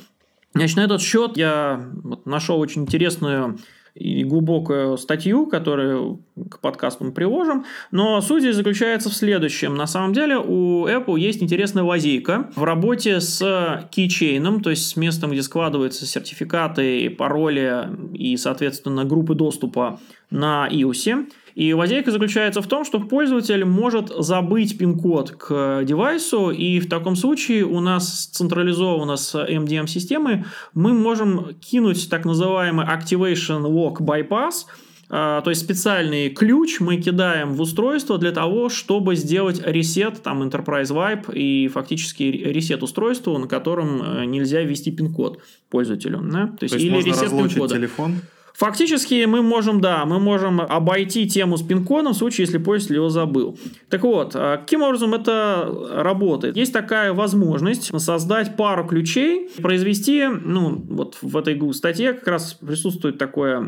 Значит, 0.54 0.78
на 0.78 0.82
этот 0.82 1.02
счет 1.02 1.38
я 1.38 1.90
нашел 2.26 2.60
очень 2.60 2.84
интересную 2.84 3.58
и 3.98 4.24
глубокую 4.24 4.98
статью, 4.98 5.48
которую 5.48 6.22
к 6.50 6.60
подкасту 6.60 7.06
мы 7.06 7.12
приложим. 7.12 7.66
Но 7.92 8.22
суть 8.22 8.44
заключается 8.54 9.10
в 9.10 9.14
следующем. 9.14 9.76
На 9.76 9.88
самом 9.88 10.14
деле 10.14 10.38
у 10.38 10.88
Apple 10.88 11.20
есть 11.20 11.42
интересная 11.42 11.84
лазейка 11.84 12.50
в 12.56 12.64
работе 12.64 13.20
с 13.20 13.88
кейчейном, 13.92 14.62
то 14.62 14.70
есть 14.70 14.88
с 14.88 14.96
местом, 14.96 15.32
где 15.32 15.42
складываются 15.42 16.06
сертификаты, 16.06 17.10
пароли 17.10 17.90
и, 18.14 18.38
соответственно, 18.38 19.06
группы 19.06 19.36
доступа 19.36 20.00
на 20.30 20.68
iOS. 20.72 21.28
И 21.58 21.74
лазейка 21.74 22.12
заключается 22.12 22.62
в 22.62 22.68
том, 22.68 22.86
что 22.86 23.00
пользователь 23.00 23.66
может 23.66 24.10
забыть 24.10 24.78
пин-код 24.78 25.32
к 25.32 25.82
девайсу, 25.86 26.52
и 26.52 26.80
в 26.80 26.88
таком 26.88 27.16
случае 27.16 27.66
у 27.66 27.80
нас 27.80 28.28
централизовано 28.28 29.16
с 29.16 29.34
MDM-системой 29.34 30.46
мы 30.76 30.94
можем 30.94 31.56
кинуть 31.56 32.12
так 32.12 32.26
называемый 32.26 32.86
Activation 32.86 33.64
Lock 33.64 34.02
Bypass, 34.02 34.68
а, 35.10 35.42
то 35.42 35.50
есть 35.50 35.64
специальный 35.64 36.30
ключ 36.30 36.80
мы 36.80 36.98
кидаем 36.98 37.54
в 37.54 37.62
устройство 37.62 38.20
для 38.20 38.34
того, 38.34 38.70
чтобы 38.70 39.16
сделать 39.16 39.60
ресет, 39.66 40.22
там 40.22 40.44
Enterprise 40.44 40.92
Wipe 40.92 41.34
и 41.34 41.70
фактически 41.70 42.22
ресет 42.22 42.84
устройства, 42.84 43.36
на 43.36 43.48
котором 43.48 44.04
э, 44.04 44.26
нельзя 44.26 44.62
ввести 44.62 44.92
пин-код 44.92 45.42
пользователю. 45.72 46.20
Да? 46.22 46.56
То 46.60 46.66
есть, 46.66 46.76
то 46.76 46.76
есть 46.76 46.76
или 46.76 46.90
можно 46.92 47.10
ресет 47.10 47.30
пин-кода. 47.32 47.76
телефон? 47.76 48.18
Фактически 48.58 49.24
мы 49.26 49.44
можем, 49.44 49.82
да, 49.82 50.04
мы 50.06 50.20
можем 50.20 50.60
обойти 50.62 51.30
тему 51.30 51.58
с 51.58 51.62
пин-кодом 51.62 52.14
в 52.14 52.18
случае, 52.18 52.46
если 52.46 52.58
пользователь 52.58 52.96
его 52.96 53.10
забыл. 53.10 53.56
Так 53.88 54.02
вот, 54.02 54.32
а 54.34 54.58
каким 54.58 54.82
образом 54.82 55.14
это 55.14 55.72
работает? 55.92 56.58
Есть 56.58 56.74
такая 56.74 57.14
возможность 57.14 57.92
создать 58.02 58.56
пару 58.56 58.84
ключей, 58.88 59.52
произвести, 59.62 60.26
ну, 60.26 60.70
вот 60.90 61.20
в 61.22 61.38
этой 61.38 61.72
статье 61.76 62.14
как 62.14 62.28
раз 62.28 62.56
присутствует 62.56 63.20
такое, 63.20 63.64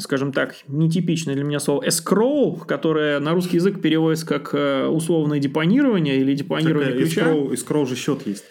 скажем 0.00 0.32
так, 0.32 0.56
нетипичное 0.66 1.36
для 1.36 1.44
меня 1.44 1.60
слово 1.60 1.86
escrow, 1.86 2.66
которое 2.66 3.20
на 3.20 3.32
русский 3.32 3.58
язык 3.58 3.80
переводится 3.80 4.26
как 4.26 4.50
э, 4.54 4.88
условное 4.88 5.38
депонирование 5.38 6.16
или 6.16 6.34
депонирование 6.34 6.94
так, 6.94 6.98
ключа. 6.98 7.20
Escrow, 7.20 7.52
escrow 7.52 7.86
же 7.86 7.94
счет 7.94 8.26
есть. 8.26 8.44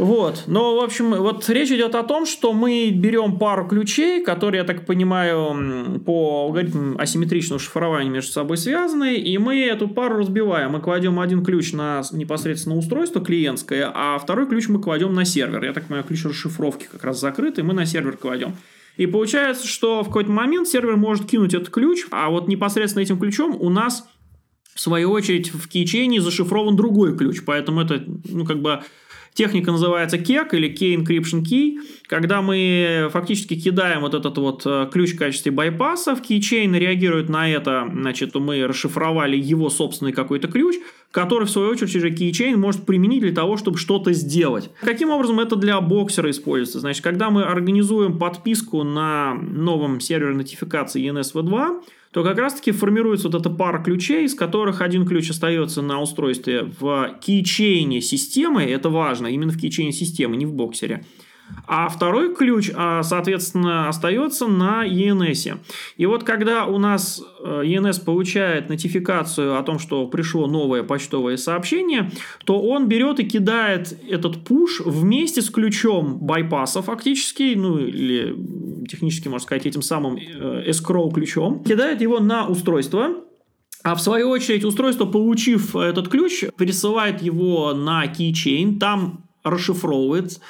Вот. 0.00 0.44
Но, 0.46 0.76
в 0.76 0.82
общем, 0.82 1.10
вот 1.10 1.46
речь 1.50 1.70
идет 1.70 1.94
о 1.94 2.02
том, 2.02 2.24
что 2.24 2.54
мы 2.54 2.90
берем 2.90 3.38
пару 3.38 3.68
ключей, 3.68 4.24
которые, 4.24 4.60
я 4.60 4.64
так 4.64 4.86
понимаю, 4.86 6.00
по 6.00 6.46
алгоритму 6.46 6.98
асимметричного 6.98 7.60
шифрования 7.60 8.10
между 8.10 8.32
собой 8.32 8.56
связаны, 8.56 9.16
и 9.16 9.36
мы 9.36 9.60
эту 9.60 9.88
пару 9.88 10.16
разбиваем. 10.16 10.70
Мы 10.72 10.80
кладем 10.80 11.20
один 11.20 11.44
ключ 11.44 11.72
на 11.74 12.02
непосредственно 12.12 12.78
устройство 12.78 13.22
клиентское, 13.22 13.92
а 13.94 14.18
второй 14.18 14.48
ключ 14.48 14.68
мы 14.68 14.80
кладем 14.80 15.12
на 15.12 15.26
сервер. 15.26 15.62
Я 15.64 15.74
так 15.74 15.84
понимаю, 15.84 16.04
ключ 16.04 16.24
расшифровки 16.24 16.88
как 16.90 17.04
раз 17.04 17.20
закрытый, 17.20 17.62
мы 17.62 17.74
на 17.74 17.84
сервер 17.84 18.16
кладем. 18.16 18.56
И 18.96 19.04
получается, 19.04 19.66
что 19.66 20.02
в 20.02 20.06
какой-то 20.06 20.30
момент 20.30 20.66
сервер 20.66 20.96
может 20.96 21.26
кинуть 21.26 21.52
этот 21.52 21.68
ключ, 21.68 22.06
а 22.10 22.30
вот 22.30 22.48
непосредственно 22.48 23.02
этим 23.02 23.18
ключом 23.18 23.54
у 23.58 23.68
нас 23.68 24.08
в 24.74 24.80
свою 24.80 25.10
очередь 25.10 25.52
в 25.52 25.68
keychain 25.68 26.16
е 26.16 26.22
зашифрован 26.22 26.74
другой 26.74 27.16
ключ, 27.16 27.42
поэтому 27.44 27.82
это, 27.82 28.02
ну, 28.24 28.46
как 28.46 28.62
бы 28.62 28.80
Техника 29.34 29.70
называется 29.70 30.16
KEK 30.16 30.48
или 30.52 30.68
Key 30.68 30.96
Encryption 30.96 31.42
Key, 31.42 31.78
когда 32.06 32.42
мы 32.42 33.08
фактически 33.12 33.58
кидаем 33.58 34.00
вот 34.00 34.14
этот 34.14 34.36
вот 34.38 34.62
э, 34.66 34.88
ключ 34.92 35.14
в 35.14 35.18
качестве 35.18 35.52
байпаса, 35.52 36.16
в 36.16 36.22
keychain 36.22 36.74
реагирует 36.74 37.28
на 37.28 37.48
это, 37.48 37.88
значит, 37.92 38.34
мы 38.34 38.66
расшифровали 38.66 39.36
его 39.36 39.70
собственный 39.70 40.12
какой-то 40.12 40.48
ключ, 40.48 40.76
который, 41.10 41.46
в 41.46 41.50
свою 41.50 41.70
очередь, 41.70 41.94
уже 41.96 42.10
keychain 42.10 42.58
может 42.58 42.86
применить 42.86 43.20
для 43.22 43.32
того, 43.32 43.56
чтобы 43.56 43.78
что-то 43.78 44.12
сделать. 44.12 44.70
Каким 44.80 45.10
образом 45.10 45.40
это 45.40 45.56
для 45.56 45.80
Boxer 45.80 46.22
а 46.22 46.30
используется? 46.30 46.80
Значит, 46.80 47.02
когда 47.02 47.30
мы 47.30 47.42
организуем 47.42 48.18
подписку 48.18 48.82
на 48.84 49.34
новом 49.34 50.00
сервере 50.00 50.34
нотификации 50.34 51.10
ENS 51.10 51.46
v2, 51.46 51.82
то 52.12 52.24
как 52.24 52.38
раз-таки 52.38 52.72
формируется 52.72 53.28
вот 53.28 53.40
эта 53.40 53.50
пара 53.50 53.82
ключей, 53.82 54.24
из 54.24 54.34
которых 54.34 54.80
один 54.80 55.06
ключ 55.06 55.30
остается 55.30 55.80
на 55.80 56.00
устройстве 56.00 56.64
в 56.80 57.16
кейчейне 57.20 58.00
системы, 58.00 58.64
это 58.64 58.88
важно, 58.88 59.28
именно 59.28 59.52
в 59.52 59.58
кейчейне 59.58 59.92
системы, 59.92 60.36
не 60.36 60.46
в 60.46 60.52
боксере. 60.52 61.04
А 61.66 61.88
второй 61.88 62.34
ключ, 62.34 62.70
а, 62.74 63.02
соответственно, 63.02 63.88
остается 63.88 64.48
на 64.48 64.86
ENS. 64.86 65.58
И 65.96 66.06
вот 66.06 66.24
когда 66.24 66.66
у 66.66 66.78
нас 66.78 67.22
ENS 67.44 68.00
э, 68.00 68.04
получает 68.04 68.68
нотификацию 68.68 69.56
о 69.56 69.62
том, 69.62 69.78
что 69.78 70.06
пришло 70.08 70.46
новое 70.46 70.82
почтовое 70.82 71.36
сообщение, 71.36 72.10
то 72.44 72.60
он 72.60 72.88
берет 72.88 73.20
и 73.20 73.24
кидает 73.24 73.96
этот 74.08 74.44
пуш 74.44 74.80
вместе 74.80 75.42
с 75.42 75.50
ключом 75.50 76.18
байпаса 76.18 76.82
фактически, 76.82 77.54
ну 77.56 77.78
или 77.78 78.36
технически, 78.88 79.28
можно 79.28 79.44
сказать, 79.44 79.66
этим 79.66 79.82
самым 79.82 80.16
э, 80.16 80.70
escrow 80.70 81.12
ключом, 81.12 81.62
кидает 81.62 82.00
его 82.00 82.18
на 82.18 82.46
устройство, 82.46 83.14
а 83.82 83.94
в 83.94 84.00
свою 84.00 84.28
очередь 84.28 84.64
устройство, 84.64 85.06
получив 85.06 85.74
этот 85.74 86.08
ключ, 86.08 86.44
пересылает 86.58 87.22
его 87.22 87.72
на 87.72 88.04
keychain, 88.06 88.78
там 88.78 89.24
расшифровывает, 89.42 90.38
а, 90.38 90.42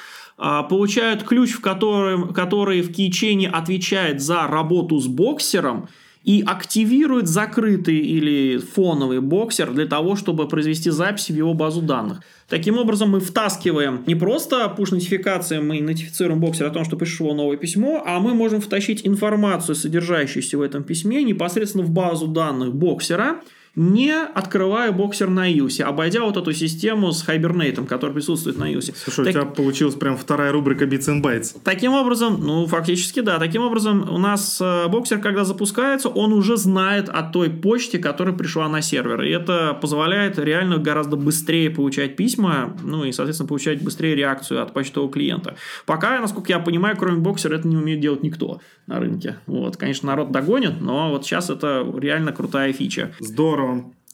получают 0.69 1.23
ключ, 1.23 1.51
в 1.51 1.61
котором, 1.61 2.33
который 2.33 2.81
в 2.81 2.91
кейчейне 2.91 3.47
отвечает 3.47 4.21
за 4.21 4.47
работу 4.47 4.99
с 4.99 5.07
боксером 5.07 5.87
и 6.23 6.43
активирует 6.45 7.27
закрытый 7.27 7.97
или 7.97 8.57
фоновый 8.57 9.21
боксер 9.21 9.71
для 9.71 9.85
того, 9.85 10.15
чтобы 10.15 10.47
произвести 10.47 10.89
запись 10.91 11.29
в 11.29 11.35
его 11.35 11.53
базу 11.53 11.81
данных. 11.81 12.21
Таким 12.47 12.77
образом, 12.77 13.09
мы 13.09 13.19
втаскиваем 13.19 14.03
не 14.05 14.15
просто 14.15 14.73
push-нотификации, 14.77 15.59
мы 15.59 15.81
нотифицируем 15.81 16.39
боксер 16.39 16.67
о 16.67 16.69
том, 16.69 16.85
что 16.85 16.95
пришло 16.95 17.33
новое 17.33 17.57
письмо, 17.57 18.03
а 18.05 18.19
мы 18.19 18.33
можем 18.33 18.61
втащить 18.61 19.05
информацию, 19.05 19.75
содержащуюся 19.75 20.57
в 20.57 20.61
этом 20.61 20.83
письме, 20.83 21.23
непосредственно 21.23 21.83
в 21.83 21.89
базу 21.89 22.27
данных 22.27 22.75
боксера, 22.75 23.41
не 23.75 24.13
открывая 24.13 24.91
боксер 24.91 25.29
на 25.29 25.49
iOS, 25.49 25.81
обойдя 25.83 26.23
вот 26.23 26.35
эту 26.35 26.51
систему 26.51 27.11
с 27.11 27.27
Hibernate, 27.27 27.85
который 27.85 28.11
присутствует 28.11 28.57
на 28.57 28.71
iOS. 28.71 28.93
Слушай, 28.95 29.25
так... 29.25 29.27
у 29.27 29.31
тебя 29.31 29.45
получилась 29.45 29.95
прям 29.95 30.17
вторая 30.17 30.51
рубрика 30.51 30.85
Bits 30.85 31.07
and 31.07 31.21
Bytes. 31.21 31.57
Таким 31.63 31.93
образом, 31.93 32.37
ну, 32.41 32.67
фактически, 32.67 33.21
да, 33.21 33.39
таким 33.39 33.61
образом 33.61 34.09
у 34.11 34.17
нас 34.17 34.59
э, 34.61 34.87
боксер, 34.89 35.19
когда 35.19 35.45
запускается, 35.45 36.09
он 36.09 36.33
уже 36.33 36.57
знает 36.57 37.07
о 37.07 37.23
той 37.23 37.49
почте, 37.49 37.97
которая 37.97 38.35
пришла 38.35 38.67
на 38.67 38.81
сервер, 38.81 39.21
и 39.21 39.29
это 39.29 39.77
позволяет 39.79 40.37
реально 40.37 40.77
гораздо 40.77 41.15
быстрее 41.15 41.69
получать 41.69 42.17
письма, 42.17 42.75
ну, 42.83 43.05
и, 43.05 43.13
соответственно, 43.13 43.47
получать 43.47 43.81
быстрее 43.81 44.15
реакцию 44.15 44.61
от 44.61 44.73
почтового 44.73 45.09
клиента. 45.09 45.55
Пока, 45.85 46.19
насколько 46.19 46.51
я 46.51 46.59
понимаю, 46.59 46.97
кроме 46.97 47.19
боксера, 47.19 47.55
это 47.55 47.67
не 47.67 47.77
умеет 47.77 48.01
делать 48.01 48.21
никто 48.21 48.59
на 48.87 48.99
рынке. 48.99 49.37
Вот, 49.45 49.77
конечно, 49.77 50.07
народ 50.07 50.31
догонит, 50.31 50.81
но 50.81 51.09
вот 51.09 51.25
сейчас 51.25 51.49
это 51.49 51.87
реально 51.97 52.33
крутая 52.33 52.73
фича. 52.73 53.13
Здорово. 53.19 53.60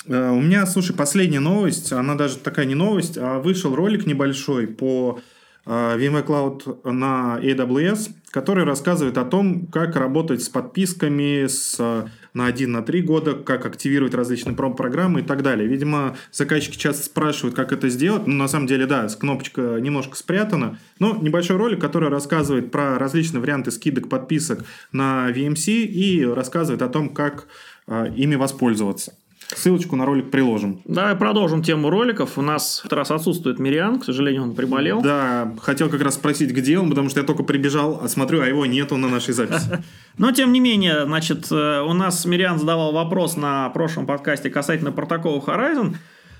Э, 0.07 0.31
у 0.31 0.41
меня, 0.41 0.65
слушай, 0.65 0.95
последняя 0.95 1.39
новость, 1.39 1.91
она 1.91 2.15
даже 2.15 2.37
такая 2.37 2.65
не 2.65 2.75
новость, 2.75 3.17
а 3.17 3.39
вышел 3.39 3.75
ролик 3.75 4.05
небольшой 4.05 4.67
по 4.67 5.19
э, 5.65 5.69
VMware 5.69 6.25
Cloud 6.25 6.91
на 6.91 7.39
AWS, 7.41 8.11
который 8.31 8.63
рассказывает 8.63 9.17
о 9.17 9.25
том, 9.25 9.67
как 9.67 9.95
работать 9.95 10.41
с 10.43 10.49
подписками 10.49 11.45
с, 11.47 11.75
э, 11.79 12.05
на 12.33 12.45
1 12.45 12.71
на 12.71 12.83
3 12.83 13.01
года, 13.01 13.33
как 13.33 13.65
активировать 13.65 14.13
различные 14.13 14.55
пром-программы 14.55 15.19
и 15.19 15.23
так 15.23 15.43
далее. 15.43 15.67
Видимо, 15.67 16.15
заказчики 16.31 16.77
часто 16.77 17.03
спрашивают, 17.03 17.55
как 17.55 17.73
это 17.73 17.89
сделать. 17.89 18.27
Ну, 18.27 18.35
на 18.35 18.47
самом 18.47 18.67
деле, 18.67 18.85
да, 18.85 19.07
кнопочка 19.07 19.79
немножко 19.81 20.15
спрятана. 20.15 20.79
Но 20.99 21.17
небольшой 21.17 21.57
ролик, 21.57 21.81
который 21.81 22.09
рассказывает 22.09 22.71
про 22.71 22.97
различные 22.97 23.41
варианты 23.41 23.71
скидок, 23.71 24.07
подписок 24.07 24.63
на 24.93 25.29
VMC 25.31 25.71
и 25.71 26.25
рассказывает 26.25 26.81
о 26.81 26.87
том, 26.87 27.09
как 27.09 27.47
ими 27.87 28.35
воспользоваться. 28.35 29.13
Ссылочку 29.55 29.95
на 29.95 30.05
ролик 30.05 30.29
приложим. 30.29 30.81
Давай 30.85 31.15
продолжим 31.15 31.63
тему 31.63 31.89
роликов. 31.89 32.37
У 32.37 32.41
нас 32.41 32.79
в 32.79 32.85
этот 32.85 32.97
раз 32.97 33.11
отсутствует 33.11 33.59
Мириан, 33.59 33.99
к 33.99 34.05
сожалению, 34.05 34.43
он 34.43 34.55
приболел. 34.55 35.01
Да, 35.01 35.53
хотел 35.61 35.89
как 35.89 36.01
раз 36.01 36.15
спросить, 36.15 36.51
где 36.51 36.77
он, 36.77 36.89
потому 36.89 37.09
что 37.09 37.21
я 37.21 37.25
только 37.25 37.43
прибежал, 37.43 38.01
а 38.03 38.09
смотрю, 38.09 38.41
а 38.41 38.45
его 38.45 38.65
нету 38.65 38.97
на 38.97 39.07
нашей 39.07 39.33
записи. 39.33 39.83
Но, 40.17 40.31
тем 40.31 40.51
не 40.51 40.59
менее, 40.59 41.05
значит, 41.05 41.47
э, 41.51 41.81
у 41.81 41.93
нас 41.93 42.25
Мириан 42.25 42.59
задавал 42.59 42.91
вопрос 42.91 43.37
на 43.37 43.69
прошлом 43.69 44.05
подкасте 44.05 44.49
касательно 44.49 44.91
протокола 44.91 45.39
Horizon. 45.39 45.95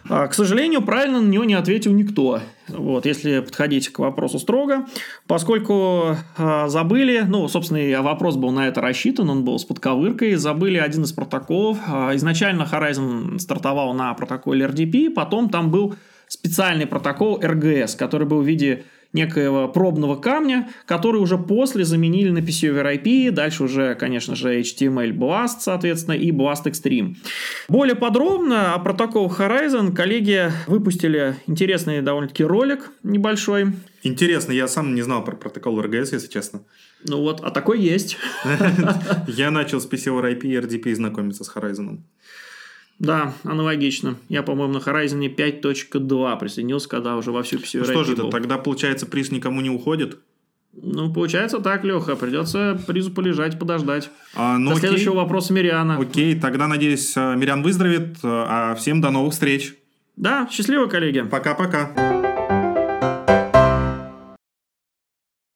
А, 0.09 0.27
к 0.27 0.33
сожалению, 0.33 0.81
правильно 0.81 1.19
на 1.19 1.27
него 1.27 1.43
не 1.43 1.53
ответил 1.53 1.91
никто. 1.91 2.41
Вот, 2.67 3.05
если 3.05 3.39
подходить 3.39 3.89
к 3.89 3.99
вопросу 3.99 4.39
строго, 4.39 4.85
поскольку 5.27 6.15
э, 6.37 6.67
забыли, 6.67 7.25
ну, 7.27 7.47
собственно, 7.47 7.77
и 7.77 7.95
вопрос 7.95 8.35
был 8.35 8.51
на 8.51 8.67
это 8.67 8.81
рассчитан, 8.81 9.29
он 9.29 9.43
был 9.43 9.59
с 9.59 9.65
подковыркой, 9.65 10.35
забыли 10.35 10.77
один 10.77 11.03
из 11.03 11.11
протоколов. 11.11 11.77
Э, 11.87 12.15
изначально 12.15 12.63
Horizon 12.63 13.39
стартовал 13.39 13.93
на 13.93 14.13
протоколе 14.13 14.65
RDP, 14.65 15.09
потом 15.09 15.49
там 15.49 15.71
был 15.71 15.95
специальный 16.27 16.85
протокол 16.85 17.39
RGS, 17.39 17.97
который 17.97 18.27
был 18.27 18.41
в 18.41 18.45
виде 18.45 18.85
некоего 19.13 19.67
пробного 19.67 20.15
камня, 20.15 20.69
который 20.85 21.21
уже 21.21 21.37
после 21.37 21.85
заменили 21.85 22.29
на 22.29 22.39
PC 22.39 22.71
over 22.71 23.01
IP, 23.01 23.31
дальше 23.31 23.63
уже, 23.63 23.95
конечно 23.95 24.35
же, 24.35 24.59
HTML 24.59 25.11
Blast, 25.11 25.59
соответственно, 25.61 26.15
и 26.15 26.31
Blast 26.31 26.65
Extreme. 26.65 27.15
Более 27.67 27.95
подробно 27.95 28.73
о 28.73 28.79
протоколах 28.79 29.39
Horizon 29.39 29.93
коллеги 29.93 30.51
выпустили 30.67 31.35
интересный 31.47 32.01
довольно-таки 32.01 32.43
ролик 32.43 32.91
небольшой. 33.03 33.73
Интересно, 34.03 34.51
я 34.51 34.67
сам 34.67 34.95
не 34.95 35.01
знал 35.01 35.23
про 35.23 35.35
протокол 35.35 35.81
RGS, 35.81 36.09
если 36.13 36.27
честно. 36.27 36.61
Ну 37.03 37.21
вот, 37.21 37.41
а 37.41 37.51
такой 37.51 37.79
есть. 37.79 38.17
Я 39.27 39.51
начал 39.51 39.81
с 39.81 39.87
PC 39.87 40.13
over 40.13 40.33
IP 40.33 40.43
и 40.43 40.55
RDP 40.55 40.95
знакомиться 40.95 41.43
с 41.43 41.53
Horizon. 41.53 41.99
Да, 42.99 43.33
аналогично. 43.43 44.15
Я, 44.27 44.41
по-моему, 44.43 44.73
на 44.73 44.77
Horizon 44.77 45.35
5.2 45.35 46.39
присоединился, 46.39 46.89
когда 46.89 47.15
уже 47.15 47.31
во 47.31 47.43
всю 47.43 47.59
всю 47.59 47.79
Ну 47.79 47.85
что 47.85 48.03
же 48.03 48.13
это, 48.13 48.29
тогда, 48.29 48.57
получается, 48.57 49.05
приз 49.05 49.31
никому 49.31 49.61
не 49.61 49.69
уходит? 49.69 50.17
Ну, 50.73 51.11
получается 51.11 51.59
так, 51.59 51.83
Леха. 51.83 52.15
Придется 52.15 52.79
призу 52.87 53.11
полежать, 53.11 53.57
подождать. 53.57 54.09
А, 54.35 54.57
ну, 54.57 54.71
до 54.71 54.77
окей. 54.77 54.89
следующего 54.89 55.15
вопроса 55.15 55.53
Мириана. 55.53 55.97
Окей, 55.97 56.39
тогда, 56.39 56.67
надеюсь, 56.67 57.15
э, 57.17 57.35
Мириан 57.35 57.63
выздоровеет. 57.63 58.17
А 58.23 58.75
всем 58.75 59.01
до 59.01 59.09
новых 59.09 59.33
встреч. 59.33 59.75
Да, 60.15 60.47
счастливо, 60.51 60.87
коллеги. 60.87 61.21
Пока-пока. 61.21 62.56